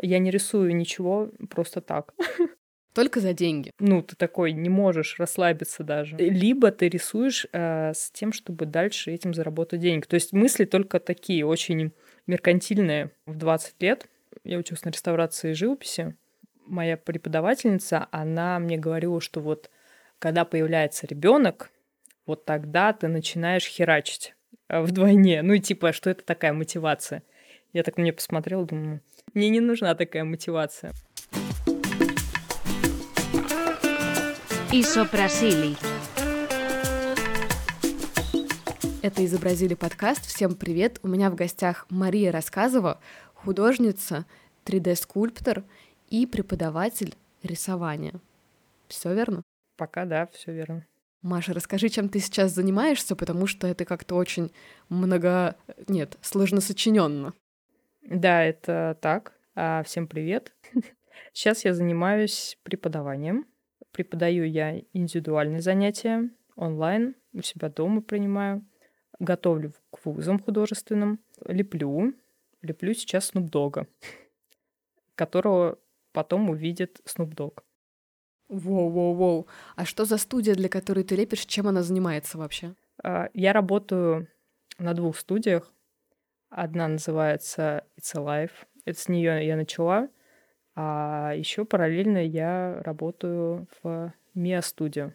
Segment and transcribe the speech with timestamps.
[0.00, 2.14] Я не рисую ничего просто так.
[2.94, 3.72] Только за деньги.
[3.78, 6.16] Ну, ты такой не можешь расслабиться даже.
[6.16, 10.04] Либо ты рисуешь э, с тем, чтобы дальше этим заработать деньги.
[10.04, 11.92] То есть мысли только такие, очень
[12.26, 13.10] меркантильные.
[13.24, 14.06] В 20 лет
[14.44, 16.16] я училась на реставрации и живописи.
[16.66, 19.70] Моя преподавательница, она мне говорила, что вот
[20.18, 21.70] когда появляется ребенок,
[22.26, 24.34] вот тогда ты начинаешь херачить
[24.68, 25.40] э, вдвойне.
[25.42, 27.22] Ну и типа, что это такая мотивация?
[27.72, 29.00] Я так на нее посмотрела, думаю,
[29.34, 30.92] мне не нужна такая мотивация.
[34.72, 35.76] Исопрасили.
[39.02, 40.26] Это «Изобразили подкаст».
[40.26, 41.00] Всем привет!
[41.02, 43.00] У меня в гостях Мария Рассказова,
[43.34, 44.26] художница,
[44.64, 45.64] 3D-скульптор
[46.08, 48.14] и преподаватель рисования.
[48.88, 49.42] Все верно?
[49.76, 50.86] Пока да, все верно.
[51.22, 54.52] Маша, расскажи, чем ты сейчас занимаешься, потому что это как-то очень
[54.88, 55.56] много...
[55.88, 57.32] Нет, сложно сочиненно.
[58.02, 59.32] Да, это так.
[59.54, 60.52] А, всем привет.
[61.32, 63.46] Сейчас я занимаюсь преподаванием.
[63.92, 68.64] Преподаю я индивидуальные занятия онлайн, у себя дома принимаю.
[69.18, 71.20] Готовлю к вузам художественным.
[71.46, 72.14] Леплю.
[72.62, 73.86] Леплю сейчас Снупдога,
[75.14, 75.78] которого
[76.12, 77.64] потом увидит Снупдог.
[78.48, 79.46] Воу-воу-воу.
[79.76, 81.46] А что за студия, для которой ты лепишь?
[81.46, 82.74] Чем она занимается вообще?
[83.02, 84.28] А, я работаю
[84.78, 85.72] на двух студиях.
[86.54, 88.50] Одна называется It's Alive.
[88.84, 90.10] Это с нее я начала.
[90.74, 95.12] А еще параллельно я работаю в Mia Studio.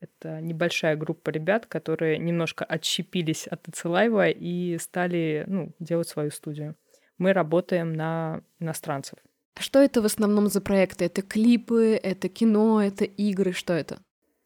[0.00, 6.74] Это небольшая группа ребят, которые немножко отщепились от Ицелаева и стали ну, делать свою студию.
[7.16, 9.20] Мы работаем на иностранцев.
[9.54, 11.04] А что это в основном за проекты?
[11.04, 14.00] Это клипы, это кино, это игры, что это?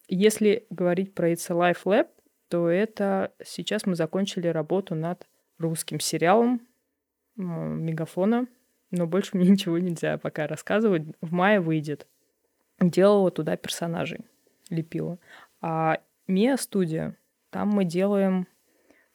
[0.07, 2.09] Если говорить про It's a Life Lab,
[2.49, 5.27] то это сейчас мы закончили работу над
[5.61, 6.61] русским сериалом
[7.37, 8.47] Мегафона
[8.91, 11.03] но больше мне ничего нельзя пока рассказывать.
[11.21, 12.07] В мае выйдет.
[12.81, 14.21] Делала туда персонажей,
[14.71, 15.19] лепила.
[15.61, 17.17] А Мия студия,
[17.51, 18.47] там мы делаем,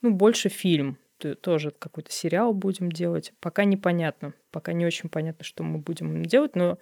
[0.02, 0.98] ну, больше фильм,
[1.42, 3.34] тоже какой-то сериал будем делать.
[3.40, 6.78] Пока непонятно, пока не очень понятно, что мы будем делать, но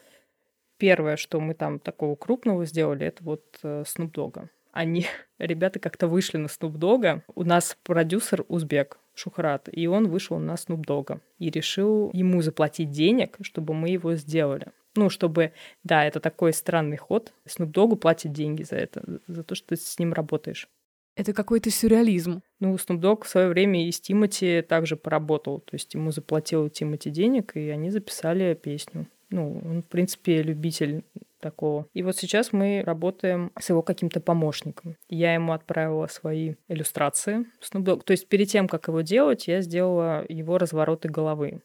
[0.78, 4.50] первое, что мы там такого крупного сделали, это вот э, Snoop Dogg.
[4.74, 5.06] Они,
[5.38, 7.22] ребята, как-то вышли на Snoop Dogg.
[7.34, 12.92] У нас продюсер узбек, Шухрат, и он вышел на Snoop Dogg и решил ему заплатить
[12.92, 14.68] денег, чтобы мы его сделали.
[14.96, 15.54] Ну, чтобы,
[15.84, 17.34] да, это такой странный ход.
[17.46, 20.68] Snoop Dogg платит деньги за это, за то, что ты с ним работаешь.
[21.16, 22.42] Это какой-то сюрреализм.
[22.60, 25.60] Ну, Snoop Dogg в свое время и с Тимати также поработал.
[25.60, 29.08] То есть ему заплатил Тимати денег, и они записали песню.
[29.30, 31.04] Ну, он, в принципе, любитель
[31.44, 31.88] такого.
[31.94, 34.96] И вот сейчас мы работаем с его каким-то помощником.
[35.10, 37.46] Я ему отправила свои иллюстрации.
[37.72, 41.62] То есть перед тем, как его делать, я сделала его развороты головы.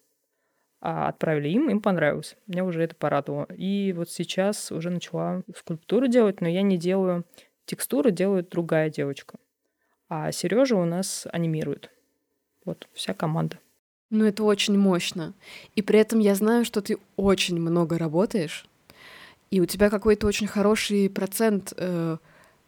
[0.80, 2.36] А отправили им, им понравилось.
[2.46, 3.46] Мне уже это порадовало.
[3.56, 7.24] И вот сейчас уже начала скульптуру делать, но я не делаю
[7.64, 9.38] текстуры, делает другая девочка.
[10.08, 11.90] А Сережа у нас анимирует.
[12.64, 13.58] Вот, вся команда.
[14.10, 15.34] Ну, это очень мощно.
[15.76, 18.66] И при этом я знаю, что ты очень много работаешь
[19.50, 22.18] и у тебя какой-то очень хороший процент, э,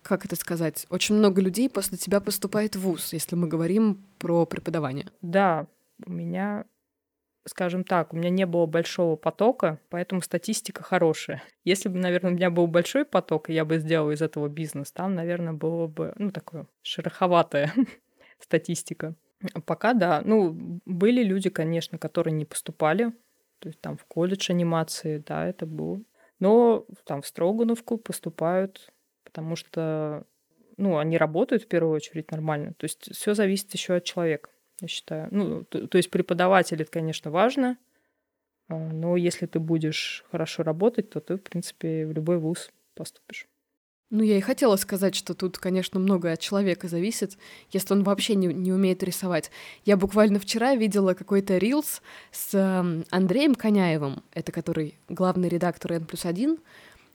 [0.03, 4.47] как это сказать, очень много людей после тебя поступает в ВУЗ, если мы говорим про
[4.47, 5.07] преподавание.
[5.21, 5.67] Да,
[6.07, 6.65] у меня,
[7.47, 11.43] скажем так, у меня не было большого потока, поэтому статистика хорошая.
[11.65, 14.91] Если бы, наверное, у меня был большой поток, и я бы сделала из этого бизнес,
[14.93, 17.73] там, наверное, было бы, ну, такое шероховатая
[18.41, 19.15] статистика.
[19.65, 20.23] Пока да.
[20.25, 23.13] Ну, были люди, конечно, которые не поступали,
[23.59, 26.05] то есть там в колледж анимации, да, это был
[26.41, 28.93] но там в Строгановку поступают,
[29.25, 30.27] потому что
[30.77, 32.73] ну, они работают в первую очередь нормально.
[32.75, 35.29] То есть все зависит еще от человека, я считаю.
[35.31, 37.77] Ну, то, то есть преподаватель это, конечно, важно,
[38.69, 43.47] а, но если ты будешь хорошо работать, то ты, в принципе, в любой вуз поступишь.
[44.11, 47.39] Ну, я и хотела сказать, что тут, конечно, многое от человека зависит,
[47.71, 49.53] если он вообще не, не умеет рисовать.
[49.85, 56.07] Я буквально вчера видела какой-то рилс с э, Андреем Коняевым, это который главный редактор N
[56.07, 56.59] плюс один,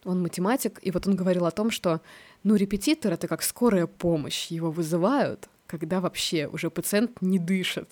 [0.06, 2.00] он математик, и вот он говорил о том, что,
[2.44, 7.90] ну, репетитор— это как скорая помощь, его вызывают, когда вообще уже пациент не дышит.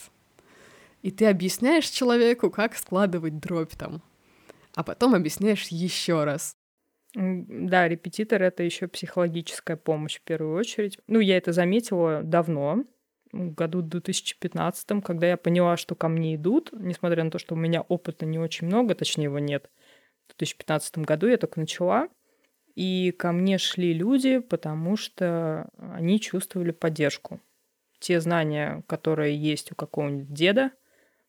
[1.01, 4.01] И ты объясняешь человеку, как складывать дробь там,
[4.75, 6.55] а потом объясняешь еще раз.
[7.15, 10.97] Да, репетитор— это еще психологическая помощь в первую очередь.
[11.07, 12.85] Ну, я это заметила давно,
[13.31, 17.57] в году 2015, когда я поняла, что ко мне идут, несмотря на то, что у
[17.57, 19.69] меня опыта не очень много, точнее его нет.
[20.27, 22.09] В 2015 году я только начала,
[22.75, 27.41] и ко мне шли люди, потому что они чувствовали поддержку.
[27.99, 30.71] Те знания, которые есть у какого-нибудь деда,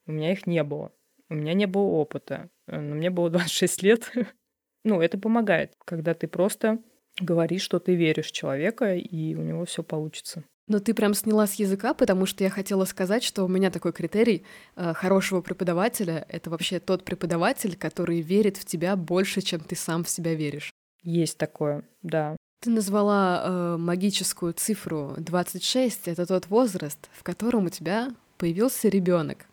[0.06, 0.92] у меня их не было.
[1.30, 4.12] У меня не было опыта, но мне было 26 лет.
[4.84, 6.78] ну, это помогает, когда ты просто
[7.20, 10.44] говоришь, что ты веришь в человека, и у него все получится.
[10.66, 13.92] Но ты прям сняла с языка, потому что я хотела сказать, что у меня такой
[13.92, 14.44] критерий
[14.76, 20.04] э, хорошего преподавателя— это вообще тот преподаватель, который верит в тебя больше, чем ты сам
[20.04, 20.72] в себя веришь.
[21.02, 22.36] Есть такое, да.
[22.62, 26.08] Ты назвала э, магическую цифру 26.
[26.08, 29.44] Это тот возраст, в котором у тебя появился ребенок.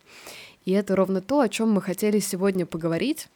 [0.63, 3.27] И это ровно то, о чем мы хотели сегодня поговорить.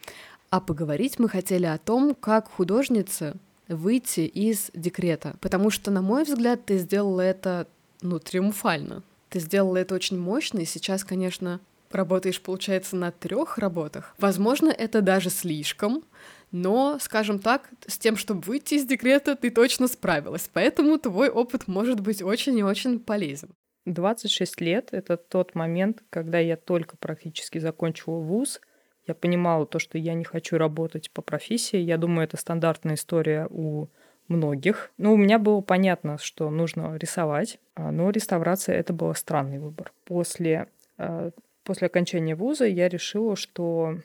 [0.55, 3.35] А поговорить мы хотели о том, как художница
[3.67, 5.35] выйти из декрета.
[5.41, 7.67] Потому что, на мой взгляд, ты сделала это,
[8.01, 9.03] ну, триумфально.
[9.27, 11.59] Ты сделала это очень мощно, и сейчас, конечно,
[11.91, 14.15] работаешь, получается, на трех работах.
[14.17, 16.05] Возможно, это даже слишком,
[16.53, 20.49] но, скажем так, с тем, чтобы выйти из декрета, ты точно справилась.
[20.53, 23.49] Поэтому твой опыт может быть очень и очень полезен.
[23.85, 28.61] 26 лет— это тот момент, когда я только практически закончила вуз—
[29.07, 31.77] я понимала то, что я не хочу работать по профессии.
[31.77, 33.87] Я думаю, это стандартная история у
[34.27, 34.91] многих.
[34.97, 39.93] Ну, у меня было понятно, что нужно рисовать, а, но реставрация— это был странный выбор.
[40.05, 40.67] После,
[40.97, 41.29] а,
[41.63, 43.99] после окончания вуза я решила, что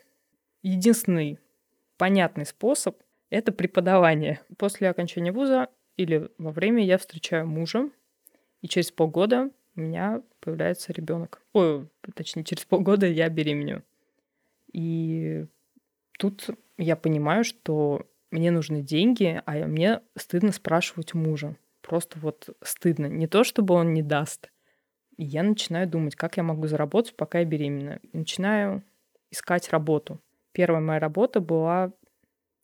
[0.62, 1.38] единственный
[1.96, 2.96] понятный способ—
[3.30, 4.40] это преподавание.
[4.58, 7.88] После окончания вуза или во время я встречаю мужа,
[8.60, 11.40] и через полгода у меня появляется ребенок.
[11.54, 13.82] Ой, точнее, через полгода я беременю.
[14.72, 15.46] И
[16.18, 21.56] тут я понимаю, что мне нужны деньги, а мне стыдно спрашивать мужа.
[21.82, 23.06] Просто вот стыдно.
[23.06, 24.50] Не то, чтобы он не даст.
[25.16, 28.00] И я начинаю думать, как я могу заработать, пока я беременна.
[28.02, 28.84] И начинаю
[29.30, 30.20] искать работу.
[30.52, 31.92] Первая моя работа была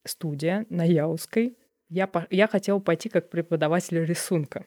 [0.05, 1.57] студия на Яузской.
[1.89, 2.27] Я, по...
[2.31, 4.67] я хотела пойти как преподаватель рисунка.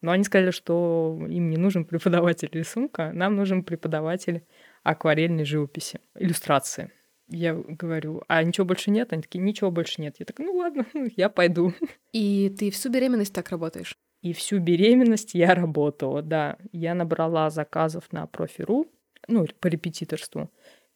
[0.00, 4.44] Но они сказали, что им не нужен преподаватель рисунка, нам нужен преподаватель
[4.82, 6.90] акварельной живописи, иллюстрации.
[7.30, 9.12] Я говорю, а ничего больше нет?
[9.12, 10.16] Они такие, ничего больше нет.
[10.18, 10.86] Я так, ну ладно,
[11.16, 11.74] я пойду.
[12.12, 13.94] И ты всю беременность так работаешь?
[14.22, 16.56] И всю беременность я работала, да.
[16.72, 18.86] Я набрала заказов на профи.ру,
[19.28, 20.50] ну, по репетиторству,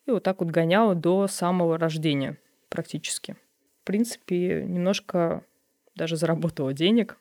[0.06, 2.38] и вот так вот гоняла до самого рождения
[2.68, 3.36] практически.
[3.82, 5.44] В принципе, немножко
[5.94, 7.18] даже заработала денег,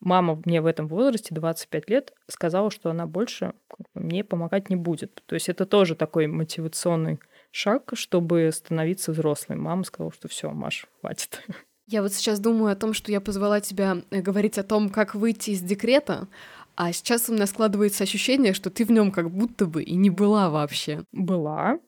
[0.00, 3.54] мама мне в этом возрасте, 25 лет, сказала, что она больше
[3.94, 5.22] мне помогать не будет.
[5.26, 7.20] То есть это тоже такой мотивационный
[7.50, 9.56] шаг, чтобы становиться взрослой.
[9.56, 11.42] Мама сказала, что все, Маш, хватит.
[11.86, 15.16] Я вот сейчас думаю о том, что я позвала тебя э, говорить о том, как
[15.16, 16.28] выйти из декрета,
[16.76, 20.08] а сейчас у меня складывается ощущение, что ты в нем как будто бы и не
[20.08, 21.02] была вообще.
[21.10, 21.80] Была.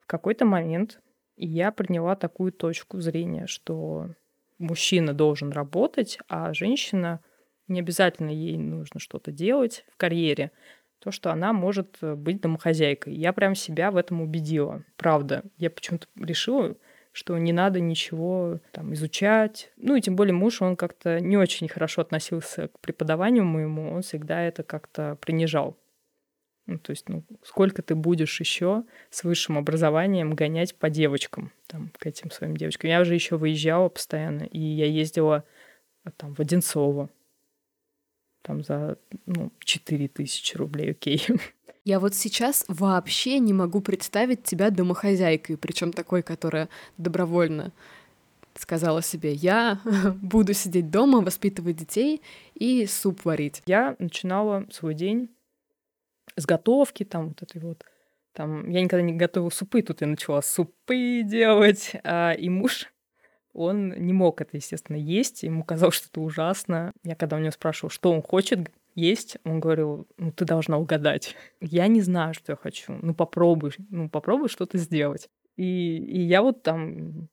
[0.00, 1.00] В какой-то момент
[1.36, 4.10] я приняла такую точку зрения, что
[4.58, 7.20] мужчина должен работать, а женщина
[7.68, 10.50] не обязательно ей нужно что-то делать в карьере,
[10.98, 13.14] то, что она может э, быть домохозяйкой.
[13.14, 14.84] Я прям себя в этом убедила.
[14.96, 15.42] Правда.
[15.58, 16.76] Я почему-то решила,
[17.12, 19.70] что не надо ничего там изучать.
[19.76, 24.02] Ну и тем более муж, он как-то не очень хорошо относился к преподаванию моему, он
[24.02, 25.78] всегда это как-то принижал.
[26.66, 31.92] Ну, то есть, ну, сколько ты будешь еще с высшим образованием гонять по девочкам, там,
[31.98, 32.88] к этим своим девочкам.
[32.88, 35.44] Я уже еще выезжала постоянно, и я ездила
[36.04, 37.10] э, там в Одинцово,
[38.44, 41.26] там за ну, 4 тысячи рублей, окей.
[41.84, 47.72] Я вот сейчас вообще не могу представить тебя домохозяйкой, причем такой, которая добровольно
[48.54, 49.80] сказала себе, я
[50.22, 52.22] буду сидеть дома, воспитывать детей
[52.54, 53.62] и суп варить.
[53.66, 55.28] Я начинала свой день
[56.36, 57.84] с готовки, там вот этой вот,
[58.32, 62.93] там, я никогда не готовила супы, тут я начала супы делать, а, и муж
[63.54, 65.42] он не мог это, естественно, есть.
[65.42, 66.92] Ему казалось, что это ужасно.
[67.04, 71.34] Я когда у него спрашивала, что он хочет есть, он говорил, ну ты должна угадать.
[71.60, 72.94] Я не знаю, что я хочу.
[73.00, 75.28] Ну попробуй, ну попробуй что-то сделать.
[75.56, 77.28] И, и я вот там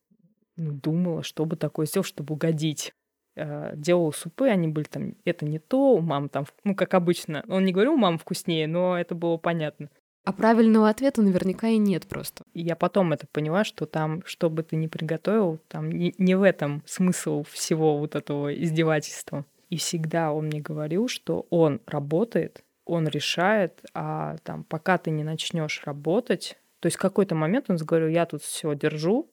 [0.55, 2.93] ну, думала, что бы такое сделать, чтобы угодить.
[3.35, 7.43] Э, делала супы, они были там, это не то, у мамы там, ну, как обычно.
[7.47, 9.89] Он не говорил, у мамы вкуснее, но это было понятно.
[10.23, 12.43] А правильного ответа наверняка и нет просто.
[12.53, 16.43] Я потом это поняла, что там, что бы ты ни приготовил, там не, не в
[16.43, 19.45] этом смысл всего вот этого издевательства.
[19.69, 25.23] И всегда он мне говорил, что он работает, он решает, а там пока ты не
[25.23, 29.31] начнешь работать, то есть в какой-то момент он говорил, я тут все держу.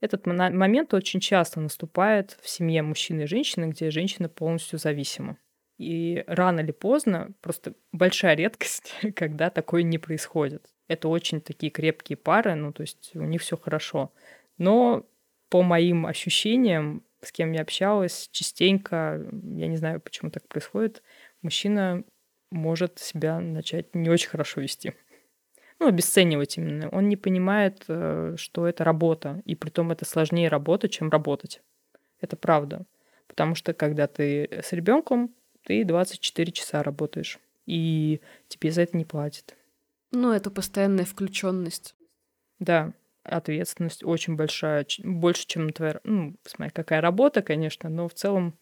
[0.00, 5.38] Этот момент очень часто наступает в семье мужчины и женщины, где женщина полностью зависима.
[5.78, 10.70] И рано или поздно, просто большая редкость, когда такое не происходит.
[10.88, 14.12] Это очень такие крепкие пары, ну, то есть у них все хорошо.
[14.58, 15.06] Но
[15.48, 21.02] по моим ощущениям, с кем я общалась, частенько, я не знаю, почему так происходит,
[21.42, 22.04] мужчина
[22.50, 24.94] может себя начать не очень хорошо вести.
[25.78, 26.88] ну, обесценивать именно.
[26.88, 31.60] Он не понимает, э, что это работа, и при том это сложнее работа, чем работать.
[32.20, 32.86] Это правда.
[33.26, 35.34] Потому что когда ты с ребенком,
[35.66, 39.56] ты 24 часа работаешь, и тебе за это не платят.
[40.12, 41.96] Ну, это постоянная включенность.
[42.60, 42.92] Да,
[43.24, 48.56] ответственность очень большая, больше, чем твоя, ну, смотри, какая работа, конечно, но в целом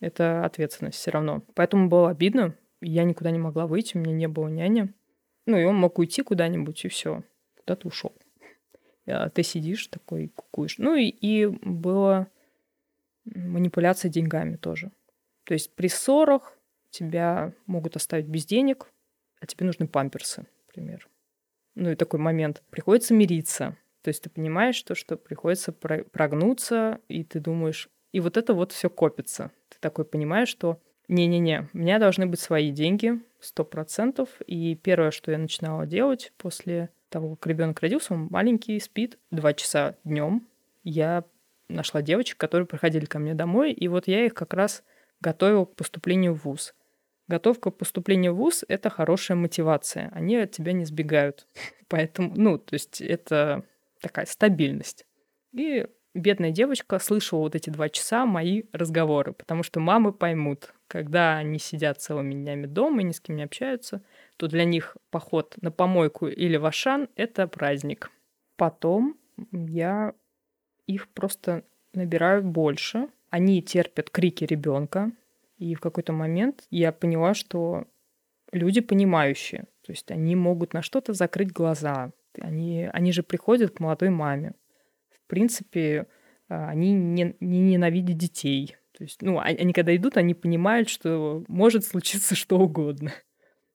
[0.00, 1.44] это ответственность все равно.
[1.54, 4.94] Поэтому было обидно, я никуда не могла выйти, у меня не было няни.
[5.44, 7.22] Ну, и он мог уйти куда-нибудь, и все,
[7.58, 8.14] куда ты ушел.
[9.06, 10.78] А ты сидишь такой, кукуешь.
[10.78, 12.28] Ну, и, и было
[13.26, 14.92] манипуляция деньгами тоже.
[15.48, 16.58] То есть при ссорах
[16.90, 18.92] тебя могут оставить без денег,
[19.40, 21.08] а тебе нужны памперсы, например.
[21.74, 22.62] Ну и такой момент.
[22.68, 23.74] Приходится мириться.
[24.02, 27.88] То есть ты понимаешь, то, что приходится прогнуться, и ты думаешь...
[28.12, 29.50] И вот это вот все копится.
[29.70, 34.28] Ты такой понимаешь, что не-не-не, у меня должны быть свои деньги, сто процентов.
[34.46, 39.54] И первое, что я начинала делать после того, как ребенок родился, он маленький, спит два
[39.54, 40.46] часа днем.
[40.84, 41.24] Я
[41.70, 44.84] нашла девочек, которые приходили ко мне домой, и вот я их как раз
[45.20, 46.74] готовила к поступлению в ВУЗ.
[47.26, 50.10] Готовка к поступлению в ВУЗ— это хорошая мотивация.
[50.14, 51.46] Они от тебя не сбегают.
[51.88, 53.64] Поэтому, ну, то есть это
[54.00, 55.04] такая стабильность.
[55.52, 61.36] И бедная девочка слышала вот эти два часа мои разговоры, потому что мамы поймут, когда
[61.36, 64.02] они сидят целыми днями дома и ни с кем не общаются,
[64.36, 68.10] то для них поход на помойку или в Ашан— это праздник.
[68.56, 69.16] Потом
[69.52, 70.14] я
[70.86, 73.08] их просто набираю больше.
[73.30, 75.12] Они терпят крики ребенка.
[75.56, 77.86] И в какой-то момент я поняла, что
[78.52, 79.64] люди понимающие.
[79.84, 82.12] То есть они могут на что-то закрыть глаза.
[82.40, 84.54] Они, они же приходят к молодой маме.
[85.10, 86.06] В принципе,
[86.48, 88.76] а, они не, не ненавидят детей.
[88.96, 93.12] То есть, ну, а, они когда идут, они понимают, что может случиться что угодно.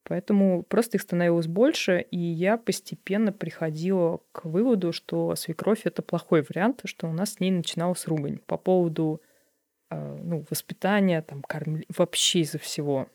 [0.03, 6.41] Поэтому просто их становилось больше, и я постепенно приходила к выводу, что свекровь— это плохой
[6.41, 9.22] вариант, что у нас с ней начиналась ругань по поводу
[9.95, 11.81] ну, воспитания, там, корм...
[11.95, 13.07] вообще из-за всего.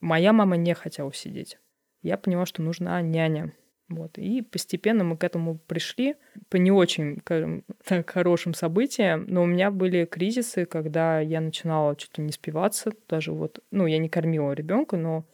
[0.00, 1.58] Моя мама не хотела сидеть.
[2.02, 3.52] Я поняла, что нужна няня.
[3.88, 4.18] Вот.
[4.18, 6.16] И постепенно мы к этому пришли
[6.48, 7.20] по не очень
[7.84, 13.32] так, хорошим событиям, но у меня были кризисы, когда я начинала ли не спиваться, даже
[13.32, 15.26] вот, ну, я не кормила ребенка, но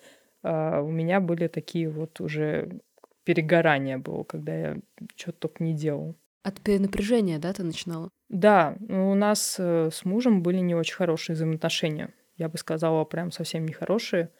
[0.43, 2.81] а, у меня были такие вот уже
[3.25, 4.77] перегорания было, когда я
[5.15, 6.17] что-то только не делал.
[6.43, 8.11] От перенапряжения, да, ты начинала?
[8.29, 12.15] Да, ну, у нас э, с мужем были не очень хорошие взаимоотношения.
[12.37, 14.31] Я бы сказала, прям совсем нехорошие.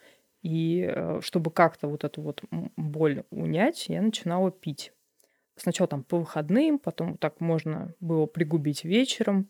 [0.41, 2.43] И э, чтобы как-то вот эту вот
[2.75, 4.91] боль унять, я начинала пить.
[5.55, 9.47] Сначала там по выходным, потом так можно было пригубить вечером,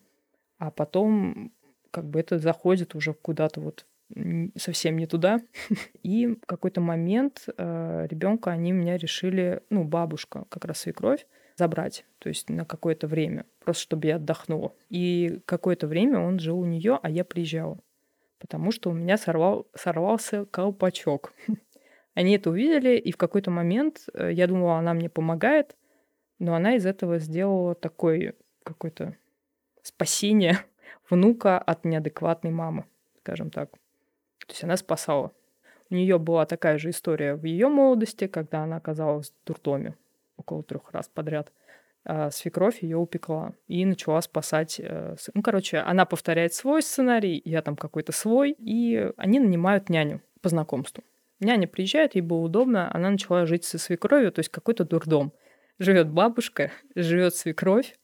[0.57, 1.53] а потом
[1.91, 3.85] как бы это заходит уже куда-то вот
[4.57, 5.39] совсем не туда.
[6.03, 12.05] И в какой-то момент э, ребенка они меня решили, ну, бабушка, как раз свекровь, забрать,
[12.19, 14.73] то есть на какое-то время, просто чтобы я отдохнула.
[14.89, 17.79] И какое-то время он жил у нее, а я приезжала,
[18.39, 21.33] потому что у меня сорвал, сорвался колпачок.
[22.13, 25.77] Они это увидели, и в какой-то момент э, я думала, она мне помогает,
[26.39, 29.15] но она из этого сделала такое какое-то
[29.81, 30.59] спасение
[31.09, 32.85] внука от неадекватной мамы,
[33.19, 33.71] скажем так.
[33.71, 35.31] То есть она спасала.
[35.89, 39.95] У нее была такая же история в ее молодости, когда она оказалась в дурдоме
[40.41, 41.51] около трех раз подряд.
[42.03, 44.79] А свекровь ее упекла и начала спасать.
[44.79, 50.21] Э, ну, короче, она повторяет свой сценарий, я там какой-то свой, и они нанимают няню
[50.41, 51.03] по знакомству.
[51.39, 55.33] Няня приезжает, ей было удобно, она начала жить со свекровью, то есть какой-то дурдом.
[55.79, 57.95] Живет бабушка, живет свекровь,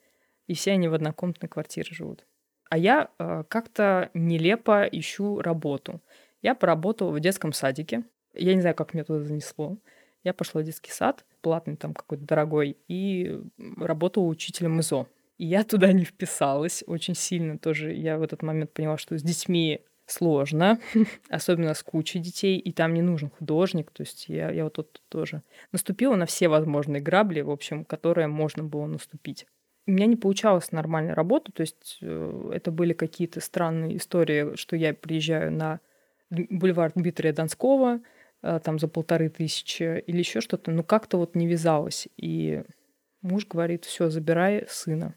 [0.46, 2.26] и все они в однокомнатной квартире живут.
[2.70, 6.02] А я э, как-то нелепо ищу работу.
[6.42, 8.04] Я поработала в детском садике.
[8.34, 9.78] Я не знаю, как меня туда занесло.
[10.24, 13.40] Я пошла в детский сад, платный там какой-то дорогой, и
[13.78, 15.08] работала учителем ИЗО.
[15.38, 17.94] И я туда не вписалась очень сильно тоже.
[17.94, 20.82] Я в этот момент поняла, что с детьми сложно,
[21.30, 23.92] особенно с кучей детей, и там не нужен художник.
[23.92, 28.28] То есть я, я вот тут тоже наступила на все возможные грабли, в общем, которые
[28.28, 29.46] можно было наступить.
[29.86, 34.76] У меня не получалось нормально работать, то есть э, это были какие-то странные истории, что
[34.76, 35.80] я приезжаю на
[36.30, 38.02] бульвар Дмитрия Донского,
[38.42, 42.08] там за полторы тысячи или еще что-то, но как-то вот не вязалось.
[42.18, 42.64] И
[43.22, 45.16] муж говорит, все, забирай сына.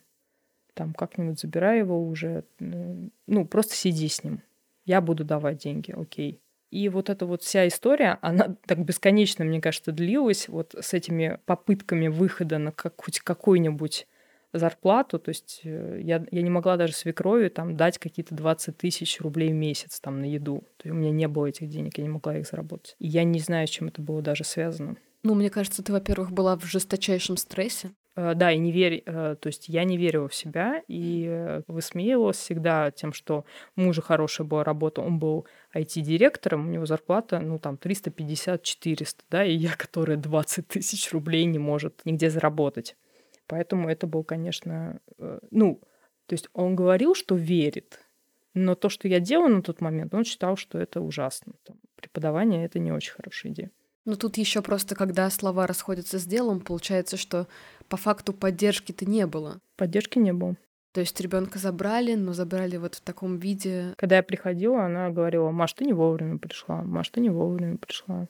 [0.75, 4.43] Там как-нибудь забирай его уже, ну, просто сиди с ним.
[4.85, 6.41] Я буду давать деньги, окей.
[6.71, 11.39] И вот эта вот вся история, она так бесконечно, мне кажется, длилась вот с этими
[11.45, 14.07] попытками выхода на как, хоть какой-нибудь
[14.53, 19.21] зарплату, то есть э, я, я не могла даже свекрови там дать какие-то 20 тысяч
[19.21, 20.65] рублей в месяц там на еду.
[20.77, 22.97] То есть у меня не было этих денег, я не могла их заработать.
[22.99, 24.97] И я не знаю, с чем это было даже связано.
[25.23, 27.91] Ну, мне кажется, ты, во-первых, была в жесточайшем стрессе.
[28.17, 32.39] Э, да, и не верь, э, то есть я не верила в себя и высмеивалась
[32.39, 33.45] всегда тем, что
[33.77, 39.45] у мужа хорошая была работа, он был IT-директором, у него зарплата, ну, там, 350-400, да,
[39.45, 42.97] и я, которая 20 тысяч рублей не может нигде заработать.
[43.51, 45.01] Поэтому это был, конечно,
[45.51, 45.81] ну,
[46.27, 47.99] то есть он говорил, что верит,
[48.55, 51.55] но то, что я делала на тот момент, он считал, что это ужасно.
[51.65, 53.71] Там, преподавание— это не очень хорошая идея.
[54.05, 57.49] Ну тут еще просто, когда слова расходятся с делом, получается, что
[57.89, 59.61] по факту поддержки-то не было.
[59.77, 60.55] Поддержки не было.
[60.93, 63.95] То есть ребенка забрали, но забрали вот в таком виде.
[63.97, 68.29] Когда я приходила, она говорила, Маш, ты не вовремя пришла, Маш, ты не вовремя пришла.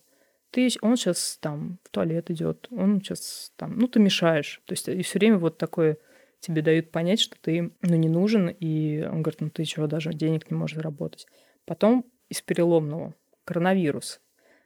[0.50, 4.62] Ты, он сейчас там в туалет идет, он сейчас там, ну ты мешаешь.
[4.66, 5.98] То есть и все время вот такое
[6.40, 10.12] тебе дают понять, что ты, ну, не нужен, и он говорит, ну ты чего, даже
[10.12, 11.26] денег не можешь заработать.
[11.66, 13.14] Потом из переломного
[13.44, 14.20] коронавирус.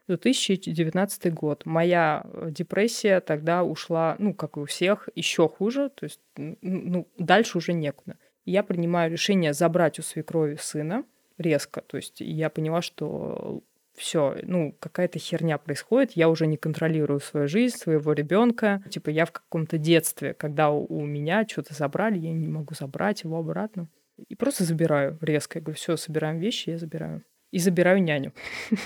[0.06, 1.64] 2019 год.
[1.64, 7.08] Моя э, депрессия тогда ушла, ну, как и у всех, еще хуже, то есть, ну,
[7.18, 8.18] дальше уже некуда.
[8.44, 11.04] Я принимаю решение забрать у свекрови сына
[11.38, 13.62] резко, то есть я поняла, что
[13.94, 18.82] все, ну, какая-то херня происходит, я уже не контролирую свою жизнь, своего ребенка.
[18.90, 23.22] Типа я в каком-то детстве, когда у, у меня что-то забрали, я не могу забрать
[23.22, 23.88] его обратно.
[24.28, 25.58] И просто забираю резко.
[25.58, 27.22] Я говорю, все, собираем вещи, я забираю.
[27.50, 28.32] И забираю няню.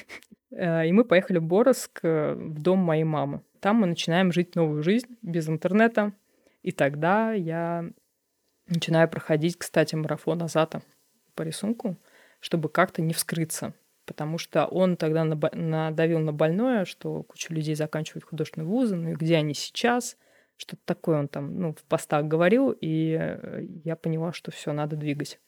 [0.50, 3.42] Э, и мы поехали в Боровск, э, в дом моей мамы.
[3.60, 6.14] Там мы начинаем жить новую жизнь без интернета.
[6.62, 7.84] И тогда я
[8.66, 10.80] начинаю проходить, кстати, марафон Азата
[11.34, 11.98] по рисунку,
[12.40, 13.74] чтобы как-то не вскрыться.
[14.08, 19.14] Потому что он тогда надавил на больное, что куча людей заканчивают художественные вузы, ну и
[19.14, 20.16] где они сейчас,
[20.56, 24.96] что-то такое он там ну, в постах говорил, и э, я поняла, что все, надо
[24.96, 25.38] двигать.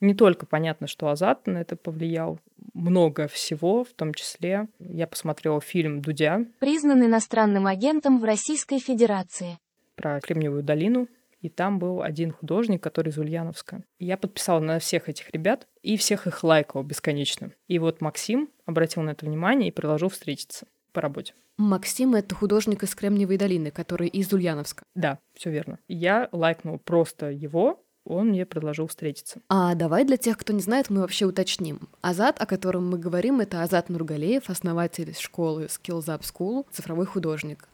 [0.00, 2.38] Не только понятно, что Азат на это повлиял,
[2.74, 6.44] много всего, в том числе я посмотрела фильм «Дудя».
[6.58, 9.58] Признан иностранным агентом в Российской Федерации.
[9.94, 11.08] Про Кремниевую долину.
[11.44, 13.82] И там был один художник, который из Ульяновска.
[13.98, 17.50] Я подписала на всех этих ребят и всех их лайкал бесконечно.
[17.68, 21.34] И вот Максим обратил на это внимание и предложил встретиться по работе.
[21.58, 24.84] Максим— это художник из Кремниевой долины, который из Ульяновска.
[24.94, 25.78] Да, все верно.
[25.86, 29.42] Я лайкнул просто его, он мне предложил встретиться.
[29.50, 31.90] А давай для тех, кто не знает, мы вообще уточним.
[32.00, 37.68] Азат, о котором мы говорим, это Азат Нургалеев, основатель школы Skills Up School, цифровой художник.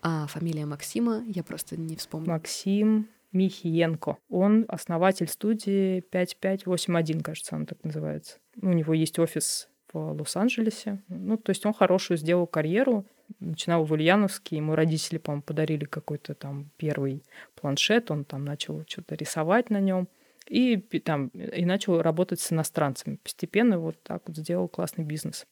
[0.00, 2.30] А фамилия Максима я просто не вспомню.
[2.30, 4.18] Максим Михиенко.
[4.28, 8.38] Он основатель студии 5581, кажется, он так называется.
[8.60, 11.02] У него есть офис в Лос-Анджелесе.
[11.08, 13.06] Ну, то есть он хорошую сделал карьеру,
[13.40, 17.22] начинал в Ульяновске, ему родители, по-моему, подарили какой-то там первый
[17.54, 20.08] планшет, он там начал что-то рисовать на нем
[20.48, 23.16] и там и начал работать с иностранцами.
[23.22, 25.46] Постепенно вот так вот сделал классный бизнес.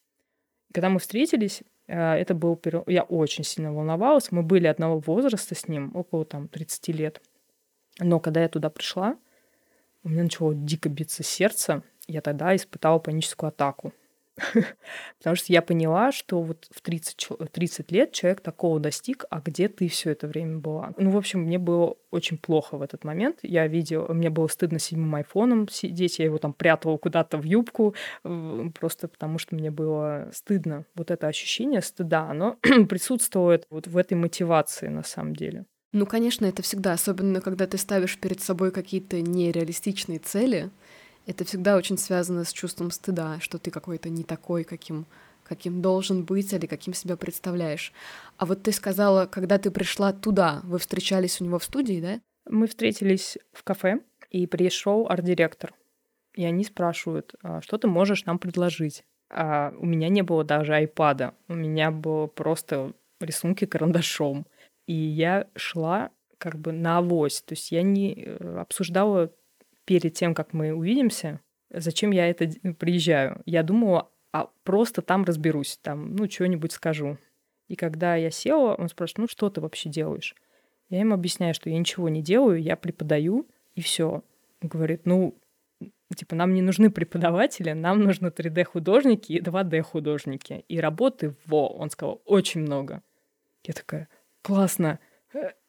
[0.72, 4.30] Когда мы встретились, э, это был я очень сильно волновалась.
[4.30, 7.22] Мы были одного возраста с ним, около там 30 лет.
[7.98, 9.16] Но когда я туда пришла,
[10.02, 11.82] у меня начало дико биться сердце.
[12.06, 13.92] Я тогда испытала паническую атаку.
[15.18, 19.68] Потому что я поняла, что вот в 30, 30 лет человек такого достиг, а где
[19.68, 20.92] ты все это время была?
[20.96, 23.38] Ну, в общем, мне было очень плохо в этот момент.
[23.42, 27.94] Я видела, мне было стыдно седьмым айфоном сидеть, я его там прятала куда-то в юбку,
[28.22, 30.84] просто потому что мне было стыдно.
[30.94, 32.56] Вот это ощущение стыда, оно
[32.88, 35.64] присутствует вот в этой мотивации на самом деле.
[35.94, 40.70] Ну, конечно, это всегда, особенно когда ты ставишь перед собой какие-то нереалистичные цели,
[41.24, 45.06] это всегда очень связано с чувством стыда, что ты какой-то не такой, каким
[45.44, 47.92] каким должен быть или каким себя представляешь.
[48.38, 52.20] А вот ты сказала, когда ты пришла туда, вы встречались у него в студии, да?
[52.50, 55.74] Мы встретились в кафе, и пришел арт-директор.
[56.34, 59.04] И они спрашивают, «А что ты можешь нам предложить?
[59.30, 64.46] А у меня не было даже айпада, у меня было просто рисунки карандашом.
[64.86, 69.30] И я шла как бы на авось, то есть я не э, обсуждала
[69.84, 73.42] перед тем, как мы увидимся, зачем я это приезжаю.
[73.46, 77.18] Я думала, а просто там разберусь, там, ну, что-нибудь скажу.
[77.68, 80.34] И когда я села, он спрашивает, ну, что ты вообще делаешь?
[80.90, 84.22] Я им объясняю, что я ничего не делаю, я преподаю, и все.
[84.60, 85.38] Он говорит, ну,
[86.14, 90.64] типа, нам не нужны преподаватели, нам нужны 3D-художники и 2D-художники.
[90.68, 93.02] И работы, во, он сказал, очень много.
[93.64, 94.08] Я такая,
[94.44, 95.00] классно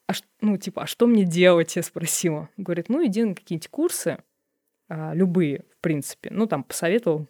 [0.08, 2.48] а, ну, типа, а что мне делать, я спросила.
[2.56, 4.18] Говорит, ну, иди на какие-нибудь курсы,
[4.88, 6.30] а, любые, в принципе.
[6.30, 7.26] Ну, там, посоветовал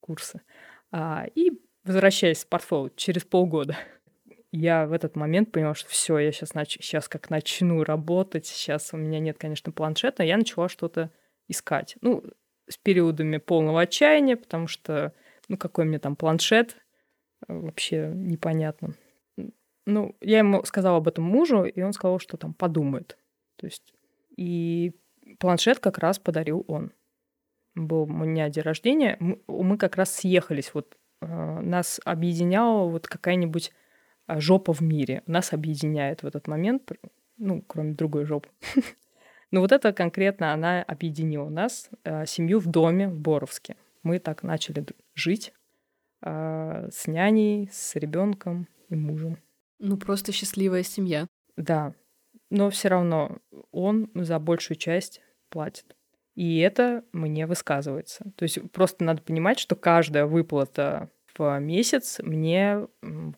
[0.00, 0.42] курсы.
[0.90, 1.52] А, и
[1.84, 3.76] возвращаясь в портфолио через полгода.
[4.52, 6.76] Я в этот момент поняла, что все, я сейчас, нач...
[6.80, 11.12] сейчас как начну работать, сейчас у меня нет, конечно, планшета, я начала что-то
[11.46, 11.96] искать.
[12.00, 12.24] Ну,
[12.68, 15.14] с периодами полного отчаяния, потому что,
[15.46, 16.76] ну, какой мне там планшет,
[17.46, 18.96] вообще непонятно.
[19.86, 23.16] Ну, я ему сказала об этом мужу, и он сказал, что там подумает.
[23.56, 23.94] То есть,
[24.36, 24.92] и
[25.38, 26.92] планшет как раз подарил он.
[27.74, 30.74] Был у меня день рождения, мы, мы как раз съехались.
[30.74, 33.72] Вот э, нас объединяла вот какая-нибудь
[34.26, 35.22] а, жопа в мире.
[35.26, 36.92] Нас объединяет в этот момент,
[37.36, 38.48] ну, кроме другой жопы.
[39.50, 43.76] Но вот это конкретно она объединила нас, э, семью в доме в Боровске.
[44.02, 45.52] Мы так начали жить
[46.22, 49.38] э, с няней, с ребенком и мужем.
[49.80, 51.26] Ну, просто счастливая семья.
[51.56, 51.94] Да.
[52.50, 53.38] Но все равно
[53.72, 55.96] он за большую часть платит.
[56.34, 58.32] И это мне высказывается.
[58.36, 62.86] То есть просто надо понимать, что каждая выплата в месяц мне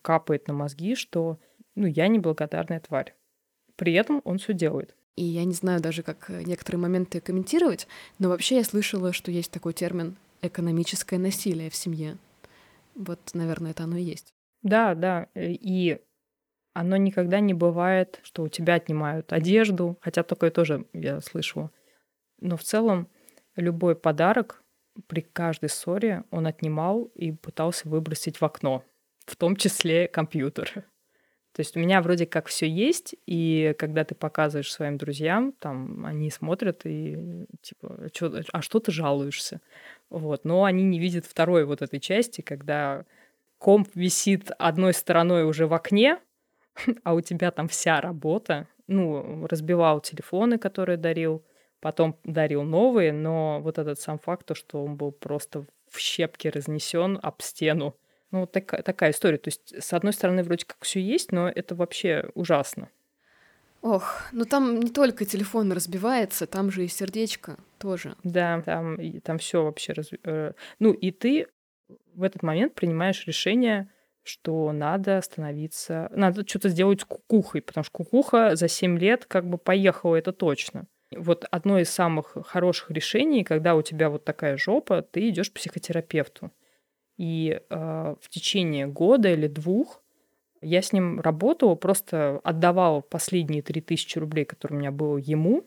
[0.03, 1.39] капает на мозги, что
[1.75, 3.15] ну, я неблагодарная тварь.
[3.77, 4.95] При этом он все делает.
[5.17, 7.87] И я не знаю даже, как э, некоторые моменты комментировать,
[8.19, 12.17] но вообще я слышала, что есть такой термин экономическое насилие в семье.
[12.95, 14.33] Вот, наверное, это оно и есть.
[14.63, 15.29] Да, да.
[15.35, 16.01] Э, и
[16.75, 21.71] оно никогда не бывает, что у тебя отнимают одежду, хотя такое тоже я слышала.
[22.41, 23.09] Но в целом
[23.57, 24.63] любой подарок
[25.07, 28.85] при каждой ссоре он отнимал и пытался выбросить в окно,
[29.27, 30.85] в том числе компьютер.
[31.53, 36.07] То есть у меня вроде как все есть, и когда ты показываешь своим друзьям, там
[36.07, 39.61] они смотрят и типа, чё, а что ты жалуешься?
[40.09, 43.05] Вот, но они не видят второй вот этой части, когда
[43.59, 46.19] комп висит одной стороной уже в окне,
[47.05, 48.67] а у тебя там вся работа.
[48.87, 51.45] Ну, разбивал телефоны, которые дарил,
[51.81, 56.49] потом дарил новые, но вот этот сам факт, то, что он был просто в щепки
[56.49, 57.97] разнесен об стену,
[58.33, 59.37] ну, вот такая, такая история.
[59.37, 62.89] То есть, с одной стороны, вроде как все есть, но это вообще ужасно.
[63.83, 68.15] Ох, ну там не только телефон разбивается, там же и сердечко тоже.
[68.23, 70.11] Да, там, там все вообще раз...
[70.23, 71.49] Э, ну, и ты
[72.15, 73.89] в этот момент принимаешь решение,
[74.23, 76.09] что надо становиться...
[76.15, 80.33] Надо что-то сделать с кукухой, потому что кукуха за 7 лет как бы поехала, это
[80.33, 80.87] точно.
[81.15, 85.55] Вот одно из самых хороших решений, когда у тебя вот такая жопа, ты идешь к
[85.55, 86.51] психотерапевту.
[87.19, 90.03] И э, в течение года или двух
[90.63, 95.67] я с ним работала, просто отдавала последние 3000 рублей, которые у меня было ему,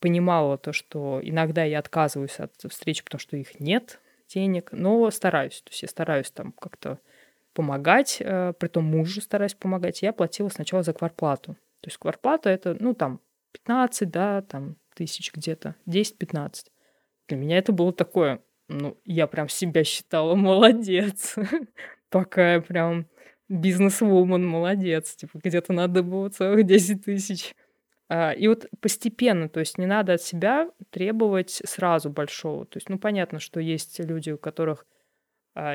[0.00, 5.62] понимала то, что иногда я отказываюсь от встреч, потому что их нет денег, но стараюсь.
[5.62, 6.98] То есть я стараюсь там как-то
[7.58, 10.00] помогать, э, при том мужу стараюсь помогать.
[10.00, 11.54] Я платила сначала за кварплату.
[11.80, 16.66] То есть кварплата это, ну, там, 15, да, там, тысяч где-то, 10-15.
[17.26, 21.34] Для меня это было такое, ну, я прям себя считала молодец.
[22.10, 23.08] Такая прям
[23.48, 25.16] бизнес-вумен, молодец.
[25.16, 27.56] Типа, где-то надо было целых 10 тысяч.
[28.08, 32.66] А, и вот постепенно, то есть не надо от себя требовать сразу большого.
[32.66, 34.86] То есть, ну, понятно, что есть люди, у которых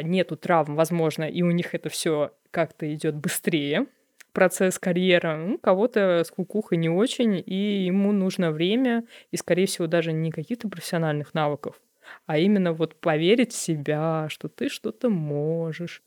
[0.04, 3.88] нету травм, возможно, и у них это все как-то идет быстрее,
[4.32, 5.38] процесс карьера.
[5.38, 10.32] Ну, кого-то с кукухой не очень, и ему нужно время, и, скорее всего, даже не
[10.32, 11.80] каких-то профессиональных навыков,
[12.26, 16.02] а именно вот поверить в себя, что ты что-то можешь.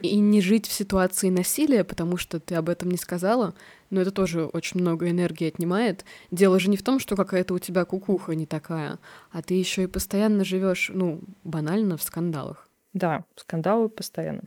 [0.00, 3.54] И не жить в ситуации насилия, потому что ты об этом не сказала,
[3.92, 6.06] но это тоже очень много энергии отнимает.
[6.30, 8.98] Дело же не в том, что какая-то у тебя кукуха не такая,
[9.30, 12.70] а ты еще и постоянно живешь, ну, банально в скандалах.
[12.94, 14.44] Да, скандалы постоянно.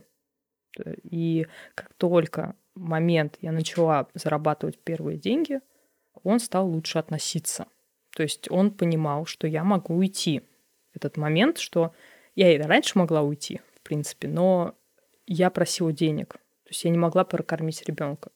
[1.04, 5.60] И как только момент я начала зарабатывать первые деньги,
[6.24, 7.66] он стал лучше относиться.
[8.16, 10.42] То есть он понимал, что я могу уйти.
[10.92, 11.94] Этот момент, что
[12.34, 14.74] я и раньше могла уйти, в принципе, но
[15.28, 16.32] я просила денег.
[16.64, 18.32] То есть я не могла прокормить ребенка.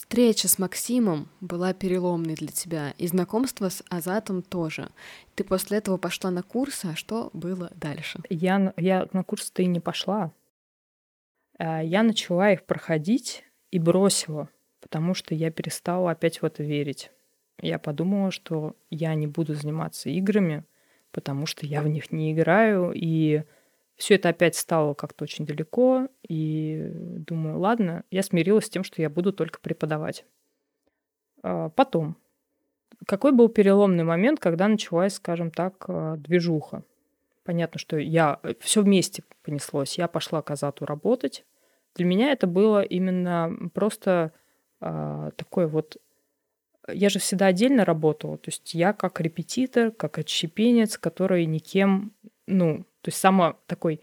[0.00, 4.88] Встреча с Максимом была переломной для тебя, и знакомство с Азатом тоже.
[5.34, 8.18] Ты после этого пошла на курсы, а что было дальше?
[8.30, 10.32] Я, я на курсы-то и не пошла.
[11.58, 14.48] А, я начала их проходить и бросила,
[14.80, 17.10] потому что я перестала опять в это верить
[17.62, 20.64] я подумала, что я не буду заниматься играми,
[21.12, 23.42] потому что я в них не играю, и
[24.00, 29.02] все это опять стало как-то очень далеко, и думаю, ладно, я смирилась с тем, что
[29.02, 30.24] я буду только преподавать.
[31.42, 32.16] А, потом,
[33.06, 36.82] какой был переломный момент, когда началась, скажем так, а, движуха?
[37.44, 39.98] Понятно, что я все вместе понеслось.
[39.98, 41.44] Я пошла к Азату работать.
[41.94, 44.32] Для меня это было именно просто
[44.80, 45.96] э, такой вот
[46.92, 48.38] я же всегда отдельно работала.
[48.38, 52.12] То есть я как репетитор, как отщепенец, который никем,
[52.50, 54.00] ну, то есть сама такой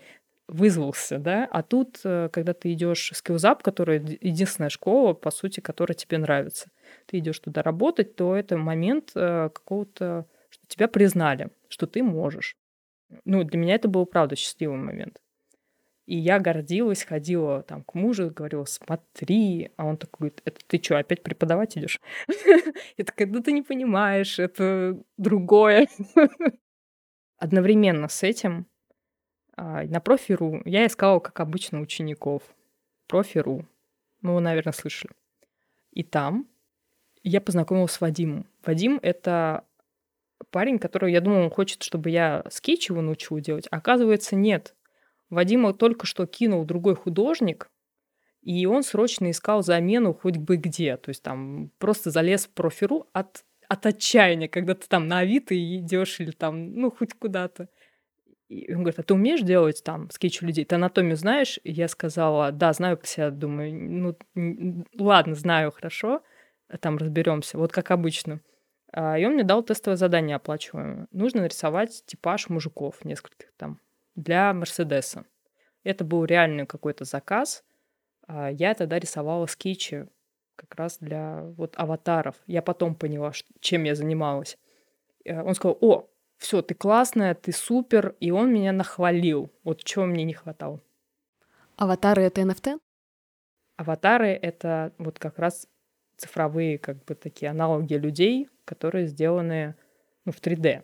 [0.48, 5.60] вызвался, да, а тут, э, когда ты идешь в скиллзап, которая единственная школа, по сути,
[5.60, 6.72] которая тебе нравится,
[7.06, 12.56] ты идешь туда работать, то это момент э, какого-то, что тебя признали, что ты можешь.
[13.26, 15.20] Ну, для меня это был, правда, счастливый момент.
[16.06, 19.72] И я гордилась, ходила там к мужу, говорила, смотри.
[19.76, 22.00] А он такой говорит, это ты что, опять преподавать идешь?
[22.98, 25.90] Я такая, да ты не понимаешь, это другое.
[27.38, 28.66] Одновременно с этим
[29.56, 32.44] а, на профи.ру я искала, как обычно, учеников.
[33.08, 33.66] Профи.ру.
[34.22, 35.14] Ну, вы, наверное, слышали.
[35.92, 36.48] И там
[37.24, 38.46] я познакомилась с Вадимом.
[38.66, 39.66] Вадим— это
[40.52, 43.68] парень, который, я думала, он хочет, чтобы я скетч его научила делать.
[43.72, 44.76] А оказывается, нет.
[45.30, 47.70] Вадима только что кинул другой художник,
[48.42, 50.98] и он срочно искал замену хоть бы где.
[50.98, 55.56] То есть там просто залез в профиру от, от отчаяния, когда ты там на Авито
[55.56, 57.70] идешь или там, ну, хоть куда-то.
[58.48, 60.64] И он говорит, а ты умеешь делать там скетчи людей?
[60.64, 61.60] Ты анатомию знаешь?
[61.64, 66.24] И я сказала, да, знаю, себя думаю, ну, ладно, знаю, хорошо,
[66.80, 68.42] там разберемся, вот как обычно.
[68.94, 71.08] А, и он мне дал тестовое задание оплачиваемое.
[71.12, 73.80] Нужно нарисовать типаж мужиков нескольких там
[74.16, 75.26] для Мерседеса.
[75.84, 77.64] Это был реальный какой-то заказ.
[78.28, 80.08] А, я тогда рисовала скетчи
[80.58, 82.36] как раз для вот аватаров.
[82.48, 84.58] Я потом поняла, чем я занималась.
[85.24, 89.50] Э, он сказал, о, все, ты классная, ты супер, и он меня нахвалил.
[89.64, 90.82] Вот чего мне не хватало.
[91.78, 92.80] Аватары— это NFT?
[93.78, 95.68] Аватары— это вот как раз
[96.18, 99.76] цифровые как бы такие аналоги людей, которые сделаны
[100.26, 100.84] ну, в 3D.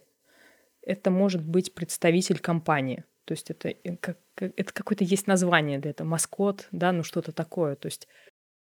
[0.81, 3.03] Это может быть представитель компании.
[3.25, 7.31] То есть это, э, как, это какое-то есть название для этого, маскот, да, ну что-то
[7.31, 7.75] такое.
[7.75, 8.07] То есть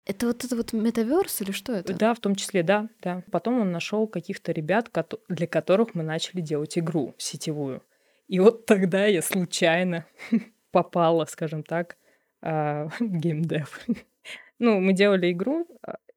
[0.06, 1.94] это вот это вот метаверс или что это?
[1.94, 3.24] Да, в том числе, да, да.
[3.32, 4.90] Потом он нашел каких-то ребят,
[5.30, 7.84] для которых мы начали делать игру сетевую.
[8.28, 10.06] И вот тогда я случайно
[10.72, 11.98] попала, скажем так,
[12.42, 13.80] а, в геймдев.
[14.60, 15.68] ну, мы делали игру,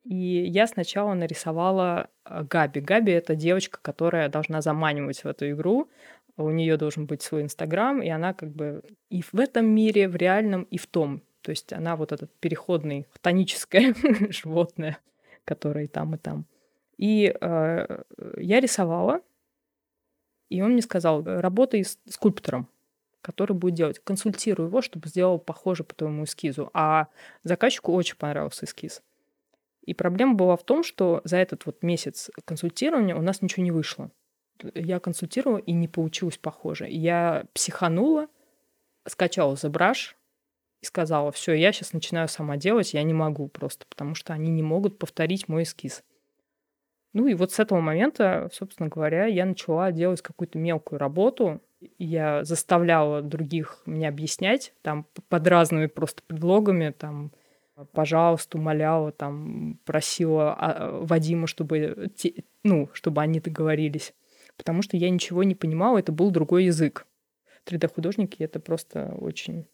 [0.04, 2.80] и я сначала нарисовала а, Габи.
[2.80, 5.90] Габи— это девочка, которая должна заманивать в эту игру.
[6.36, 10.16] У нее должен быть свой Инстаграм, и она как бы и в этом мире, в
[10.16, 13.94] реальном, и в том то есть она вот этот переходный, хтоническое
[14.30, 14.98] животное,
[15.44, 16.46] которое и там, и там.
[16.96, 18.02] И э,
[18.38, 19.20] я рисовала,
[20.48, 22.66] и он мне сказал, работай с скульптором,
[23.20, 23.98] который будет делать.
[23.98, 26.70] Консультирую его, чтобы сделал похоже по твоему эскизу.
[26.72, 27.08] А
[27.42, 29.02] заказчику очень понравился эскиз.
[29.82, 33.70] И проблема была в том, что за этот вот месяц консультирования у нас ничего не
[33.70, 34.10] вышло.
[34.74, 36.86] Я консультировала, и не получилось похоже.
[36.88, 38.28] Я психанула,
[39.06, 40.14] скачала ZBrush,
[40.84, 44.50] и сказала, все, я сейчас начинаю сама делать, я не могу просто, потому что они
[44.50, 46.04] не могут повторить мой эскиз.
[47.14, 51.62] Ну и вот с этого момента, собственно говоря, я начала делать какую-то мелкую работу.
[51.98, 57.32] Я заставляла других мне объяснять, там, под разными просто предлогами, там,
[57.92, 64.12] пожалуйста, умоляла, там, просила а, Вадима, чтобы, те, ну, чтобы они договорились.
[64.56, 67.06] Потому что я ничего не понимала, это был другой язык.
[67.66, 69.66] 3D-художники— это просто очень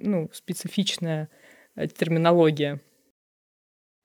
[0.00, 1.28] ну, специфичная
[1.76, 2.80] э, терминология.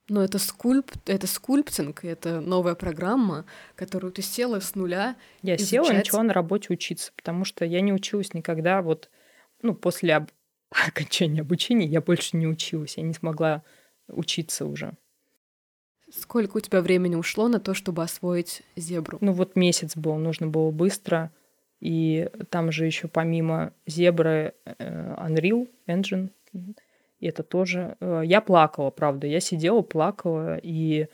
[0.07, 5.15] Но это скульп, это скульптинг, это новая программа, которую ты села с нуля.
[5.41, 5.69] Я изучать.
[5.69, 9.09] села и начала на работе учиться, потому что я не училась никогда вот,
[9.63, 10.29] ну, после об...
[10.87, 13.63] окончания обучения я больше не училась, я не смогла
[14.07, 14.93] учиться уже.
[16.11, 19.17] Сколько у тебя времени ушло на то, чтобы освоить зебру?
[19.21, 21.31] Ну вот месяц был, нужно было быстро.
[21.85, 26.31] И там же еще помимо зебры э, Unreal Engine,
[27.19, 27.95] и это тоже...
[27.99, 29.27] Э, я плакала, правда.
[29.27, 31.09] Я сидела, плакала, и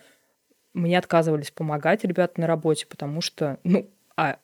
[0.74, 4.40] мне отказывались помогать ребята на работе, потому что, ну, а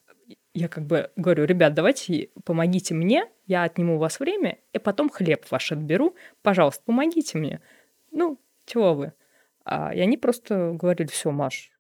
[0.54, 5.10] я как бы говорю, ребят, давайте помогите мне, я отниму у вас время, и потом
[5.10, 7.62] хлеб ваш отберу, пожалуйста, помогите мне.
[8.12, 9.14] Ну, чего вы?
[9.64, 11.72] А, и они просто говорили, все, Маш,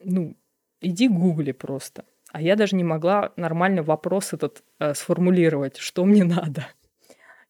[0.00, 0.36] ну,
[0.80, 2.04] иди гугли просто.
[2.32, 6.66] А я даже не могла нормально вопрос этот э, сформулировать, что мне надо.